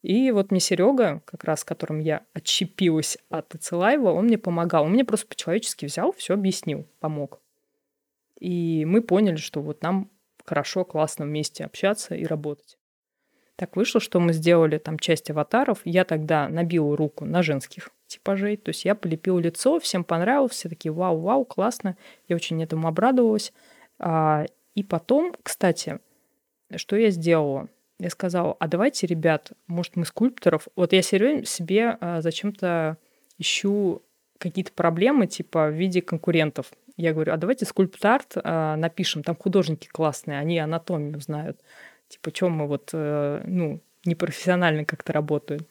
[0.02, 4.84] И вот мне Серега, как раз с которым я отщепилась от Ицелаева, он мне помогал.
[4.84, 7.40] Он мне просто по-человечески взял, все объяснил, помог.
[8.38, 10.10] И мы поняли, что вот нам
[10.46, 12.78] хорошо, классно вместе общаться и работать.
[13.56, 15.82] Так вышло, что мы сделали там часть аватаров.
[15.84, 18.56] Я тогда набила руку на женских типажей.
[18.56, 21.98] То есть я полепила лицо, всем понравилось, все такие вау-вау, классно.
[22.26, 23.52] Я очень этому обрадовалась.
[24.80, 26.00] И потом, кстати,
[26.74, 27.68] что я сделала?
[27.98, 30.68] Я сказала, а давайте, ребят, может, мы скульпторов...
[30.74, 32.96] Вот я себе а, зачем-то
[33.36, 34.00] ищу
[34.38, 36.72] какие-то проблемы, типа, в виде конкурентов.
[36.96, 41.60] Я говорю, а давайте скульптарт а, напишем, там художники классные, они анатомию знают.
[42.08, 45.68] Типа, чем мы вот, а, ну, непрофессионально как-то работают.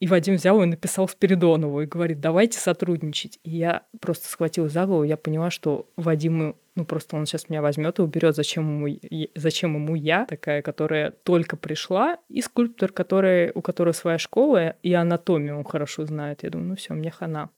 [0.00, 3.40] И Вадим взял и написал Спиридонову и говорит, давайте сотрудничать.
[3.42, 7.62] И я просто схватила за голову, я поняла, что Вадиму, ну просто он сейчас меня
[7.62, 8.98] возьмет и уберет, зачем ему,
[9.34, 14.92] зачем ему я, такая, которая только пришла, и скульптор, который, у которого своя школа, и
[14.92, 16.44] анатомию он хорошо знает.
[16.44, 17.50] Я думаю, ну все, мне хана.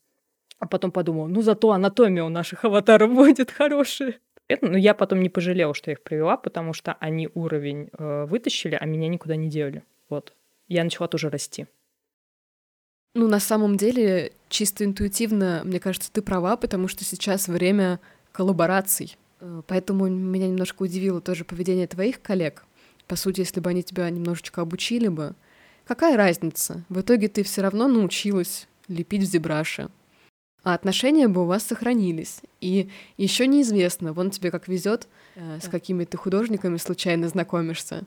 [0.58, 4.14] А потом подумала, ну зато анатомия у наших аватаров будет хорошая.
[4.62, 8.24] Но ну, я потом не пожалела, что я их привела, потому что они уровень э,
[8.24, 9.84] вытащили, а меня никуда не делали.
[10.08, 10.32] Вот.
[10.66, 11.66] Я начала тоже расти.
[13.14, 17.98] Ну, на самом деле, чисто интуитивно, мне кажется, ты права, потому что сейчас время
[18.30, 19.16] коллабораций.
[19.40, 22.64] Э, поэтому меня немножко удивило тоже поведение твоих коллег.
[23.08, 25.34] По сути, если бы они тебя немножечко обучили бы,
[25.86, 26.84] какая разница?
[26.88, 29.88] В итоге ты все равно научилась лепить в зебраше.
[30.62, 32.42] А отношения бы у вас сохранились.
[32.60, 38.04] И еще неизвестно, вон тебе как везет, э, с какими ты художниками случайно знакомишься.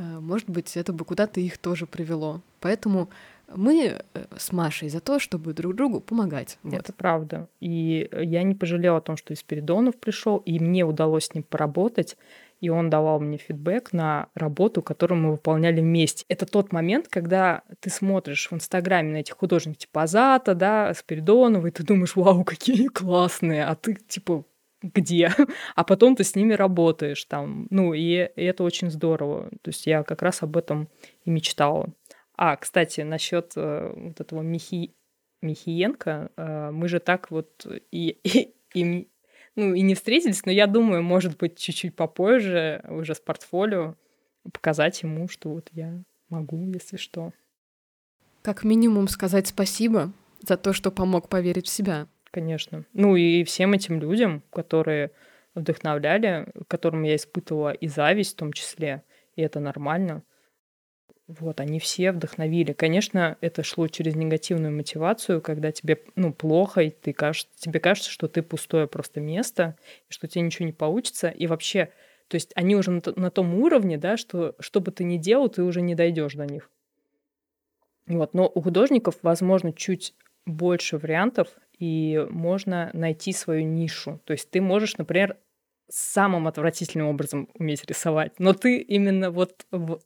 [0.00, 2.40] Э, может быть, это бы куда-то их тоже привело.
[2.60, 3.10] Поэтому
[3.54, 6.58] мы э, с Машей за то, чтобы друг другу помогать.
[6.62, 6.74] Вот.
[6.74, 7.48] Это правда.
[7.60, 11.42] И я не пожалела о том, что из Спиридонов пришел, и мне удалось с ним
[11.42, 12.16] поработать,
[12.60, 16.24] и он давал мне фидбэк на работу, которую мы выполняли вместе.
[16.28, 21.66] Это тот момент, когда ты смотришь в Инстаграме на этих художников типа Азата, да, Спиридонова,
[21.66, 24.44] и ты думаешь, вау, какие классные, а ты типа
[24.82, 25.32] где,
[25.74, 27.66] а потом ты с ними работаешь там.
[27.70, 29.50] Ну, и, и это очень здорово.
[29.62, 30.88] То есть я как раз об этом
[31.24, 31.88] и мечтала.
[32.36, 34.94] А, кстати, насчет э, вот этого Михи...
[35.42, 39.08] Михиенко, э, мы же так вот и, и, и,
[39.56, 43.96] ну, и не встретились, но я думаю, может быть, чуть-чуть попозже уже с портфолио
[44.52, 47.32] показать ему, что вот я могу, если что.
[48.42, 52.06] Как минимум сказать спасибо за то, что помог поверить в себя.
[52.30, 52.84] Конечно.
[52.92, 55.10] Ну и всем этим людям, которые
[55.54, 59.02] вдохновляли, которым я испытывала и зависть в том числе,
[59.34, 60.22] и это нормально.
[61.26, 62.72] Вот, они все вдохновили.
[62.72, 68.10] Конечно, это шло через негативную мотивацию, когда тебе, ну, плохо, и ты кажется, тебе кажется,
[68.10, 69.76] что ты пустое просто место,
[70.08, 71.28] и что тебе ничего не получится.
[71.28, 71.90] И вообще,
[72.26, 75.48] то есть они уже на, на том уровне, да, что что бы ты ни делал,
[75.48, 76.68] ты уже не дойдешь до них.
[78.06, 80.14] Вот, но у художников, возможно, чуть
[80.46, 81.48] больше вариантов,
[81.80, 84.20] и можно найти свою нишу.
[84.24, 85.36] То есть ты можешь, например,
[85.88, 89.98] самым отвратительным образом уметь рисовать, но ты именно вот в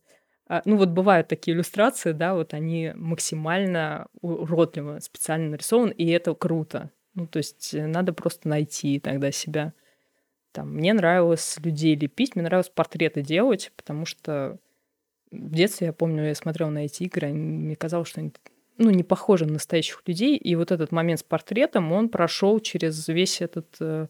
[0.47, 6.35] а, ну вот бывают такие иллюстрации, да, вот они максимально уродливо специально нарисованы, и это
[6.35, 6.91] круто.
[7.15, 9.73] Ну, то есть э, надо просто найти тогда себя.
[10.53, 14.59] Там, мне нравилось людей лепить, мне нравилось портреты делать, потому что
[15.31, 18.31] в детстве, я помню, я смотрела на эти игры, мне казалось, что они
[18.79, 23.07] ну, не похожи на настоящих людей, и вот этот момент с портретом, он прошел через
[23.09, 24.09] весь этот, э,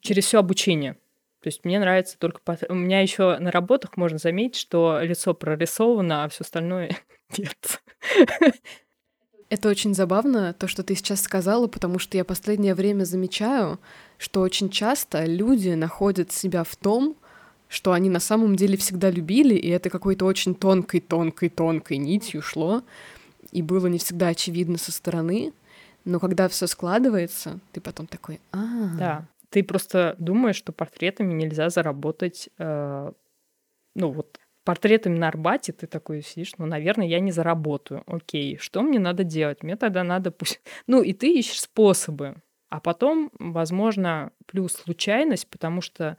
[0.00, 0.94] через все обучение.
[1.40, 2.40] То есть мне нравится только...
[2.68, 6.96] У меня еще на работах можно заметить, что лицо прорисовано, а все остальное
[7.36, 7.82] нет.
[9.50, 13.78] Это очень забавно, то, что ты сейчас сказала, потому что я последнее время замечаю,
[14.16, 17.16] что очень часто люди находят себя в том,
[17.68, 22.82] что они на самом деле всегда любили, и это какой-то очень тонкой-тонкой-тонкой нитью шло,
[23.54, 25.52] и было не всегда очевидно со стороны,
[26.04, 29.28] но когда все складывается, ты потом такой, а, да.
[29.48, 33.12] Ты просто думаешь, что портретами нельзя заработать, э,
[33.94, 38.02] ну вот портретами на Арбате ты такой сидишь, ну, наверное, я не заработаю.
[38.06, 39.62] Окей, что мне надо делать?
[39.62, 40.60] Мне тогда надо пусть...
[40.86, 42.34] Ну, и ты ищешь способы.
[42.70, 46.18] А потом, возможно, плюс случайность, потому что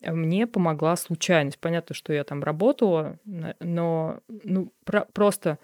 [0.00, 1.58] мне помогла случайность.
[1.58, 5.58] Понятно, что я там работала, но ну, про- просто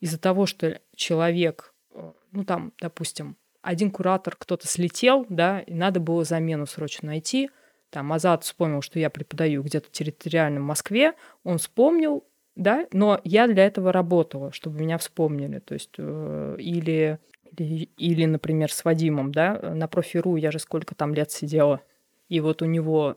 [0.00, 6.00] из-за того, что человек, э, ну там, допустим, один куратор, кто-то слетел, да, и надо
[6.00, 7.50] было замену срочно найти.
[7.90, 12.24] Там Азат вспомнил, что я преподаю где-то территориально в Москве, он вспомнил,
[12.56, 15.58] да, но я для этого работала, чтобы меня вспомнили.
[15.58, 17.18] То есть э, или,
[17.56, 21.80] или, или, например, с Вадимом, да, на профиру я же сколько там лет сидела,
[22.28, 23.16] и вот у него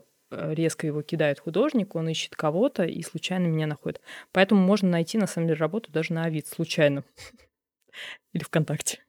[0.52, 4.00] резко его кидает художник, он ищет кого-то и случайно меня находит.
[4.32, 7.04] Поэтому можно найти, на самом деле, работу даже на Авид случайно.
[8.32, 9.00] Или ВКонтакте.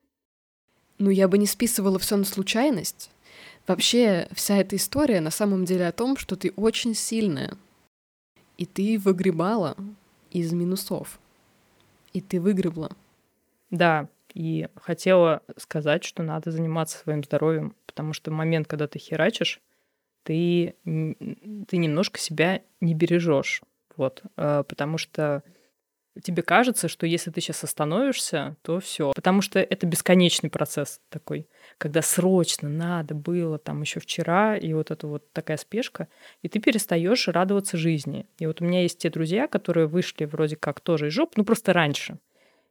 [0.98, 3.12] Ну, я бы не списывала все на случайность.
[3.68, 7.58] Вообще, вся эта история на самом деле о том, что ты очень сильная.
[8.58, 9.76] И ты выгребала
[10.32, 11.20] из минусов.
[12.14, 12.92] И ты выгребла.
[13.72, 19.62] Да, и хотела сказать, что надо заниматься своим здоровьем, потому что момент, когда ты херачишь,
[20.26, 23.62] ты, ты немножко себя не бережешь.
[23.96, 25.44] Вот, э, потому что
[26.24, 29.12] тебе кажется, что если ты сейчас остановишься, то все.
[29.14, 31.48] Потому что это бесконечный процесс такой,
[31.78, 36.08] когда срочно надо было там еще вчера, и вот это вот такая спешка,
[36.42, 38.28] и ты перестаешь радоваться жизни.
[38.40, 41.46] И вот у меня есть те друзья, которые вышли вроде как тоже из жоп, ну
[41.46, 42.18] просто раньше.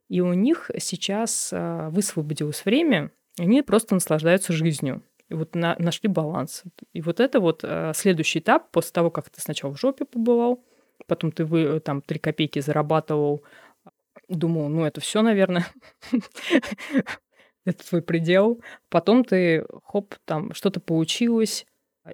[0.09, 5.01] И у них сейчас а, высвободилось время, они просто наслаждаются жизнью.
[5.29, 6.63] И вот на, нашли баланс.
[6.93, 10.63] И вот это вот а, следующий этап после того, как ты сначала в жопе побывал,
[11.07, 13.43] потом ты вы, там три копейки зарабатывал,
[14.27, 15.65] думал, ну это все, наверное,
[17.65, 18.61] это твой предел.
[18.89, 21.65] Потом ты, хоп, там что-то получилось,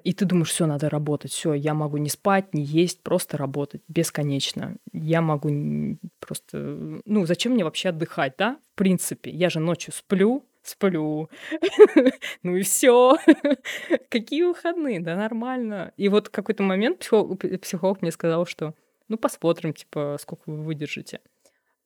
[0.02, 3.82] и ты думаешь, все, надо работать, все, я могу не спать, не есть, просто работать
[3.88, 4.76] бесконечно.
[4.92, 7.00] Я могу просто...
[7.04, 8.58] Ну, зачем мне вообще отдыхать, да?
[8.72, 11.28] В принципе, я же ночью сплю, сплю.
[12.42, 13.16] ну и все.
[14.08, 15.00] Какие выходные?
[15.00, 15.92] Да нормально.
[15.96, 18.74] И вот какой-то момент психолог мне сказал, что
[19.08, 21.20] ну посмотрим, типа, сколько вы выдержите.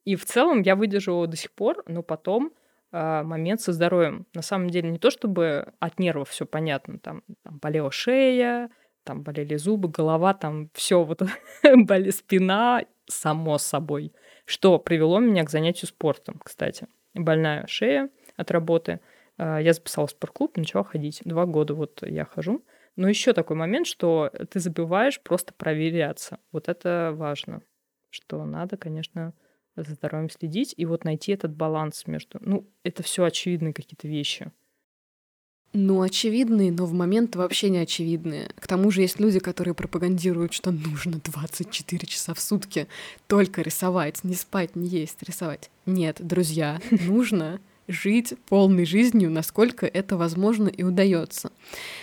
[0.04, 2.52] И в целом я выдержала до сих пор, но потом
[2.92, 4.26] а, момент со здоровьем.
[4.34, 8.70] На самом деле не то, чтобы от нервов все понятно, там, там болела шея,
[9.02, 11.22] там болели зубы, голова, там все вот
[11.76, 14.12] болит спина, само собой.
[14.44, 16.86] Что привело меня к занятию спортом, кстати.
[17.14, 19.00] Больная шея от работы.
[19.38, 21.22] А, я записалась в спортклуб, начала ходить.
[21.24, 22.64] Два года вот я хожу.
[22.96, 26.38] Но еще такой момент, что ты забываешь просто проверяться.
[26.52, 27.62] Вот это важно.
[28.10, 29.34] Что надо, конечно,
[29.76, 32.38] за здоровьем следить и вот найти этот баланс между...
[32.40, 34.50] Ну, это все очевидные какие-то вещи.
[35.74, 38.48] Ну, очевидные, но в момент вообще не очевидные.
[38.58, 42.88] К тому же есть люди, которые пропагандируют, что нужно 24 часа в сутки
[43.26, 45.70] только рисовать, не спать, не есть, рисовать.
[45.84, 51.50] Нет, друзья, нужно жить полной жизнью, насколько это возможно и удается.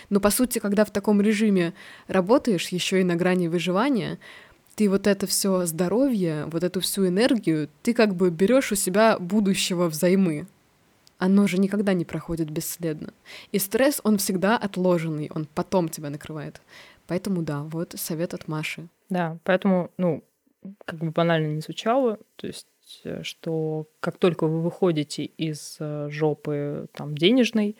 [0.09, 1.73] Но по сути, когда в таком режиме
[2.07, 4.19] работаешь, еще и на грани выживания,
[4.75, 9.17] ты вот это все здоровье, вот эту всю энергию, ты как бы берешь у себя
[9.19, 10.47] будущего взаймы.
[11.19, 13.13] Оно же никогда не проходит бесследно.
[13.51, 16.61] И стресс, он всегда отложенный, он потом тебя накрывает.
[17.07, 18.87] Поэтому да, вот совет от Маши.
[19.09, 20.23] Да, поэтому, ну,
[20.85, 22.67] как бы банально не звучало, то есть
[23.03, 27.77] э, что как только вы выходите из э, жопы там денежной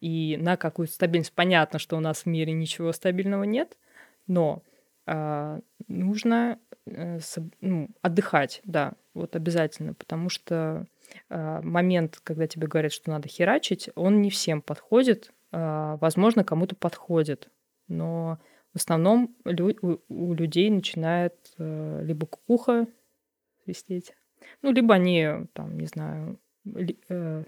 [0.00, 3.78] и на какую-то стабильность, понятно, что у нас в мире ничего стабильного нет,
[4.26, 4.62] но
[5.06, 7.18] а, нужно э,
[7.60, 10.86] ну, отдыхать, да, вот обязательно, потому что
[11.28, 15.32] а, момент, когда тебе говорят, что надо херачить, он не всем подходит.
[15.52, 17.50] А, возможно, кому-то подходит,
[17.88, 18.38] но
[18.72, 22.88] в основном у людей начинает э, либо кукуха
[23.62, 24.14] свистеть,
[24.62, 26.38] ну, либо они, там, не знаю,
[27.08, 27.44] э,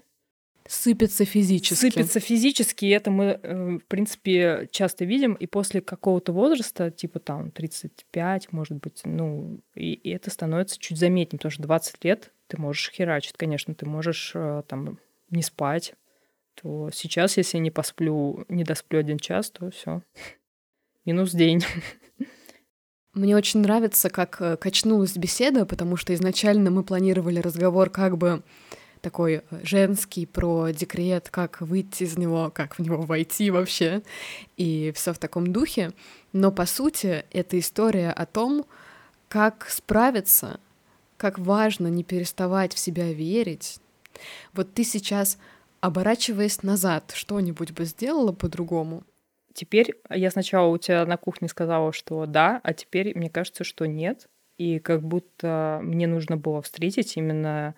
[0.67, 1.79] Сыпется физически.
[1.79, 7.19] Сыпется физически, и это мы, э, в принципе, часто видим, и после какого-то возраста, типа
[7.19, 12.33] там 35, может быть, ну, и, и это становится чуть заметнее, потому что 20 лет
[12.47, 15.93] ты можешь херачить, конечно, ты можешь э, там не спать,
[16.55, 20.01] то сейчас, если я не посплю, не досплю один час, то все
[21.05, 21.63] минус день.
[23.17, 28.43] Мне очень нравится, как э, качнулась беседа, потому что изначально мы планировали разговор как бы
[29.01, 34.03] такой э, женский про декрет, как выйти из него, как в него войти вообще,
[34.55, 35.93] и все в таком духе.
[36.31, 38.67] Но по сути это история о том,
[39.29, 40.59] как справиться,
[41.17, 43.79] как важно не переставать в себя верить.
[44.53, 45.39] Вот ты сейчас,
[45.81, 49.01] оборачиваясь назад, что-нибудь бы сделала по-другому?
[49.57, 53.87] Теперь я сначала у тебя на кухне сказала, что да, а теперь мне кажется, что
[53.87, 54.29] нет.
[54.59, 57.73] И как будто мне нужно было встретить именно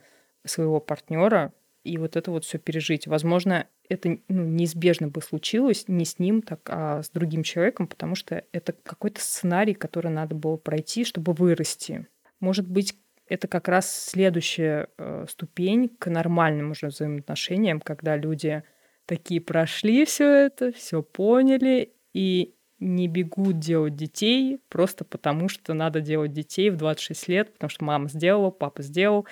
[0.46, 1.54] своего партнера
[1.86, 3.08] и вот это вот все пережить.
[3.08, 8.16] Возможно, это ну, неизбежно бы случилось не с ним, так а с другим человеком, потому
[8.16, 12.08] что это какой-то сценарий, который надо было пройти, чтобы вырасти.
[12.42, 12.94] Может быть,
[13.26, 18.64] это как раз следующая э, ступень к нормальным уже взаимоотношениям, когда люди
[19.10, 25.99] такие прошли все это, все поняли и не бегут делать детей просто потому, что надо
[25.99, 29.26] делать детей в 26 лет, потому что мама сделала, папа сделал,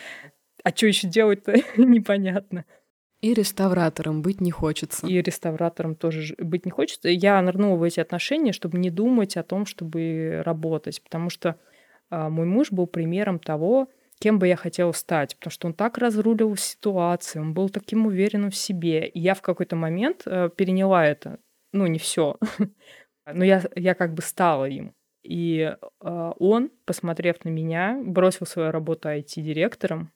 [0.63, 2.65] а что еще делать-то, непонятно.
[3.21, 5.05] И реставратором быть не хочется.
[5.05, 7.09] И реставратором тоже быть не хочется.
[7.09, 11.59] Я нырнула в эти отношения, чтобы не думать о том, чтобы работать, потому что
[12.09, 13.89] а, мой муж был примером того,
[14.19, 18.51] кем бы я хотела стать, потому что он так разрулил ситуацию, он был таким уверенным
[18.51, 19.07] в себе.
[19.07, 21.39] И я в какой-то момент а, переняла это.
[21.73, 22.37] Ну, не все.
[23.25, 24.93] Но я, я как бы стала им.
[25.21, 30.13] И э, он, посмотрев на меня, бросил свою работу IT-директором,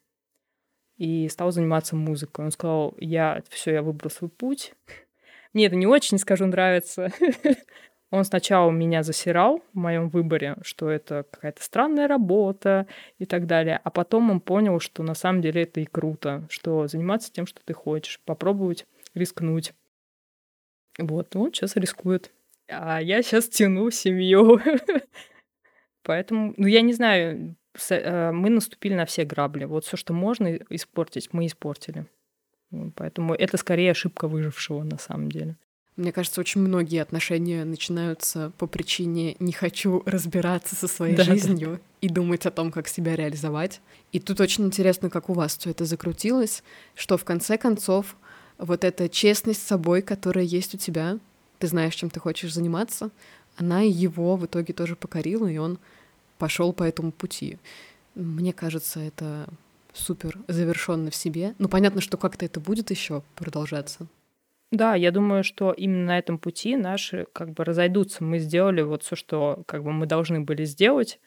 [1.02, 2.45] и стал заниматься музыкой.
[2.45, 4.74] Он сказал, я все, я выбрал свой путь.
[5.54, 7.10] Мне это не очень, скажу, нравится.
[8.12, 12.86] Он сначала меня засирал в моем выборе, что это какая-то странная работа
[13.18, 13.80] и так далее.
[13.82, 17.62] А потом он понял, что на самом деле это и круто, что заниматься тем, что
[17.64, 19.74] ты хочешь, попробовать рискнуть.
[20.97, 22.32] Вот, он сейчас рискует.
[22.68, 24.59] А я сейчас тяну семью.
[26.03, 27.55] Поэтому, ну, я не знаю,
[27.89, 29.64] э, мы наступили на все грабли.
[29.64, 32.05] Вот все, что можно испортить, мы испортили.
[32.95, 35.57] Поэтому это скорее ошибка выжившего на самом деле.
[36.02, 41.74] Мне кажется, очень многие отношения начинаются по причине «не хочу разбираться со своей да, жизнью»
[41.74, 41.80] да.
[42.02, 43.82] и думать о том, как себя реализовать.
[44.12, 46.64] И тут очень интересно, как у вас все это закрутилось,
[46.95, 48.16] что в конце концов
[48.58, 51.20] вот эта честность с собой, которая есть у тебя,
[51.60, 53.12] ты знаешь, чем ты хочешь заниматься,
[53.56, 55.78] она его в итоге тоже покорила, и он
[56.39, 57.60] пошел по этому пути.
[58.16, 59.47] Мне кажется, это
[59.93, 61.54] супер завершенно в себе.
[61.60, 64.08] Ну, понятно, что как-то это будет еще продолжаться.
[64.72, 68.24] Да, я думаю, что именно на этом пути наши как бы разойдутся.
[68.24, 71.19] Мы сделали вот все, что как бы мы должны были сделать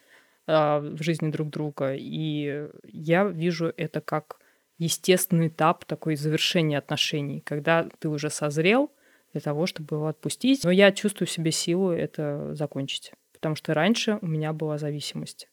[0.47, 4.39] э, в жизни друг друга, и я вижу это как
[4.79, 8.91] естественный этап такой завершения отношений, когда ты уже созрел
[9.31, 10.63] для того, чтобы его отпустить.
[10.63, 15.49] Но я чувствую в себе силу это закончить, потому что раньше у меня была зависимость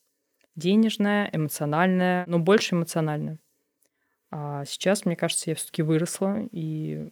[0.56, 3.38] денежная, эмоциональная, но больше эмоциональная.
[4.30, 7.08] А сейчас, мне кажется, я все-таки выросла и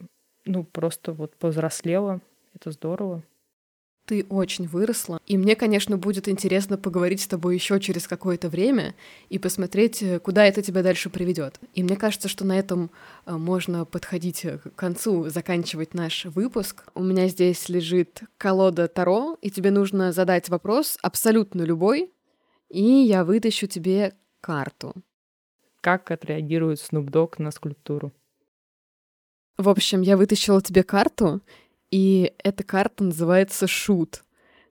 [0.50, 2.20] ну, просто вот повзрослела.
[2.54, 3.22] Это здорово.
[4.06, 5.20] Ты очень выросла.
[5.26, 8.94] И мне, конечно, будет интересно поговорить с тобой еще через какое-то время
[9.28, 11.60] и посмотреть, э, куда это тебя дальше приведет.
[11.74, 12.90] И мне кажется, что на этом
[13.26, 16.84] э, можно подходить к концу, заканчивать наш выпуск.
[16.94, 22.10] У меня здесь лежит колода Таро, и тебе нужно задать вопрос абсолютно любой,
[22.68, 24.94] и я вытащу тебе карту.
[25.80, 28.12] Как отреагирует Dogg на скульптуру?
[29.60, 31.42] В общем, я вытащила тебе карту,
[31.90, 34.24] и эта карта называется «Шут».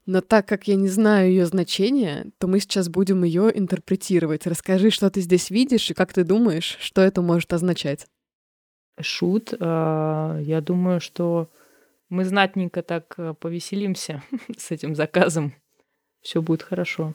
[0.07, 4.47] Но так как я не знаю ее значения, то мы сейчас будем ее интерпретировать.
[4.47, 8.07] Расскажи, что ты здесь видишь и как ты думаешь, что это может означать.
[8.99, 11.49] Шут, а, я думаю, что
[12.09, 14.23] мы знатненько так э, повеселимся
[14.57, 15.53] с этим заказом.
[16.21, 17.13] Все будет хорошо.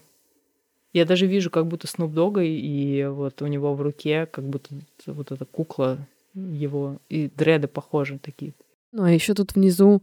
[0.93, 4.77] Я даже вижу, как будто Снуп Дога, и вот у него в руке как будто
[5.07, 8.55] вот эта кукла его, и дреды похожи такие.
[8.93, 10.03] Ну, а еще тут внизу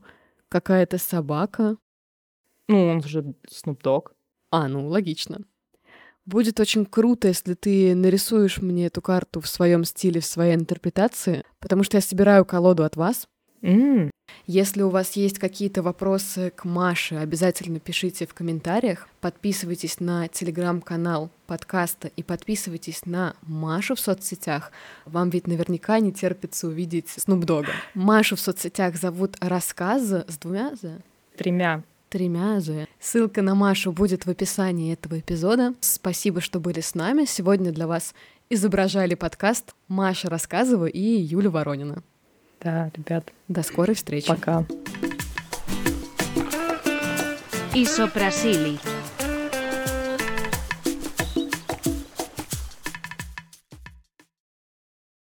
[0.49, 1.77] какая-то собака.
[2.67, 3.35] Ну, он же
[3.83, 4.13] Дог.
[4.49, 5.41] А, ну, логично.
[6.25, 11.43] Будет очень круто, если ты нарисуешь мне эту карту в своем стиле, в своей интерпретации,
[11.59, 13.27] потому что я собираю колоду от вас.
[13.61, 14.10] Mm.
[14.47, 19.07] Если у вас есть какие-то вопросы к Маше, обязательно пишите в комментариях.
[19.19, 24.71] Подписывайтесь на телеграм-канал подкаста и подписывайтесь на Машу в соцсетях.
[25.05, 27.71] Вам ведь наверняка не терпится увидеть Снупдога.
[27.93, 31.01] Машу в соцсетях зовут Рассказы с двумя «з».
[31.37, 31.83] Тремя.
[32.09, 32.87] Тремя «з».
[32.99, 35.73] Ссылка на Машу будет в описании этого эпизода.
[35.81, 37.25] Спасибо, что были с нами.
[37.25, 38.13] Сегодня для вас
[38.49, 42.03] изображали подкаст Маша Рассказова и Юля Воронина.
[42.63, 43.31] Да, ребят.
[43.47, 44.27] До скорой встречи.
[44.27, 44.65] Пока.
[47.73, 48.79] Isoprazili.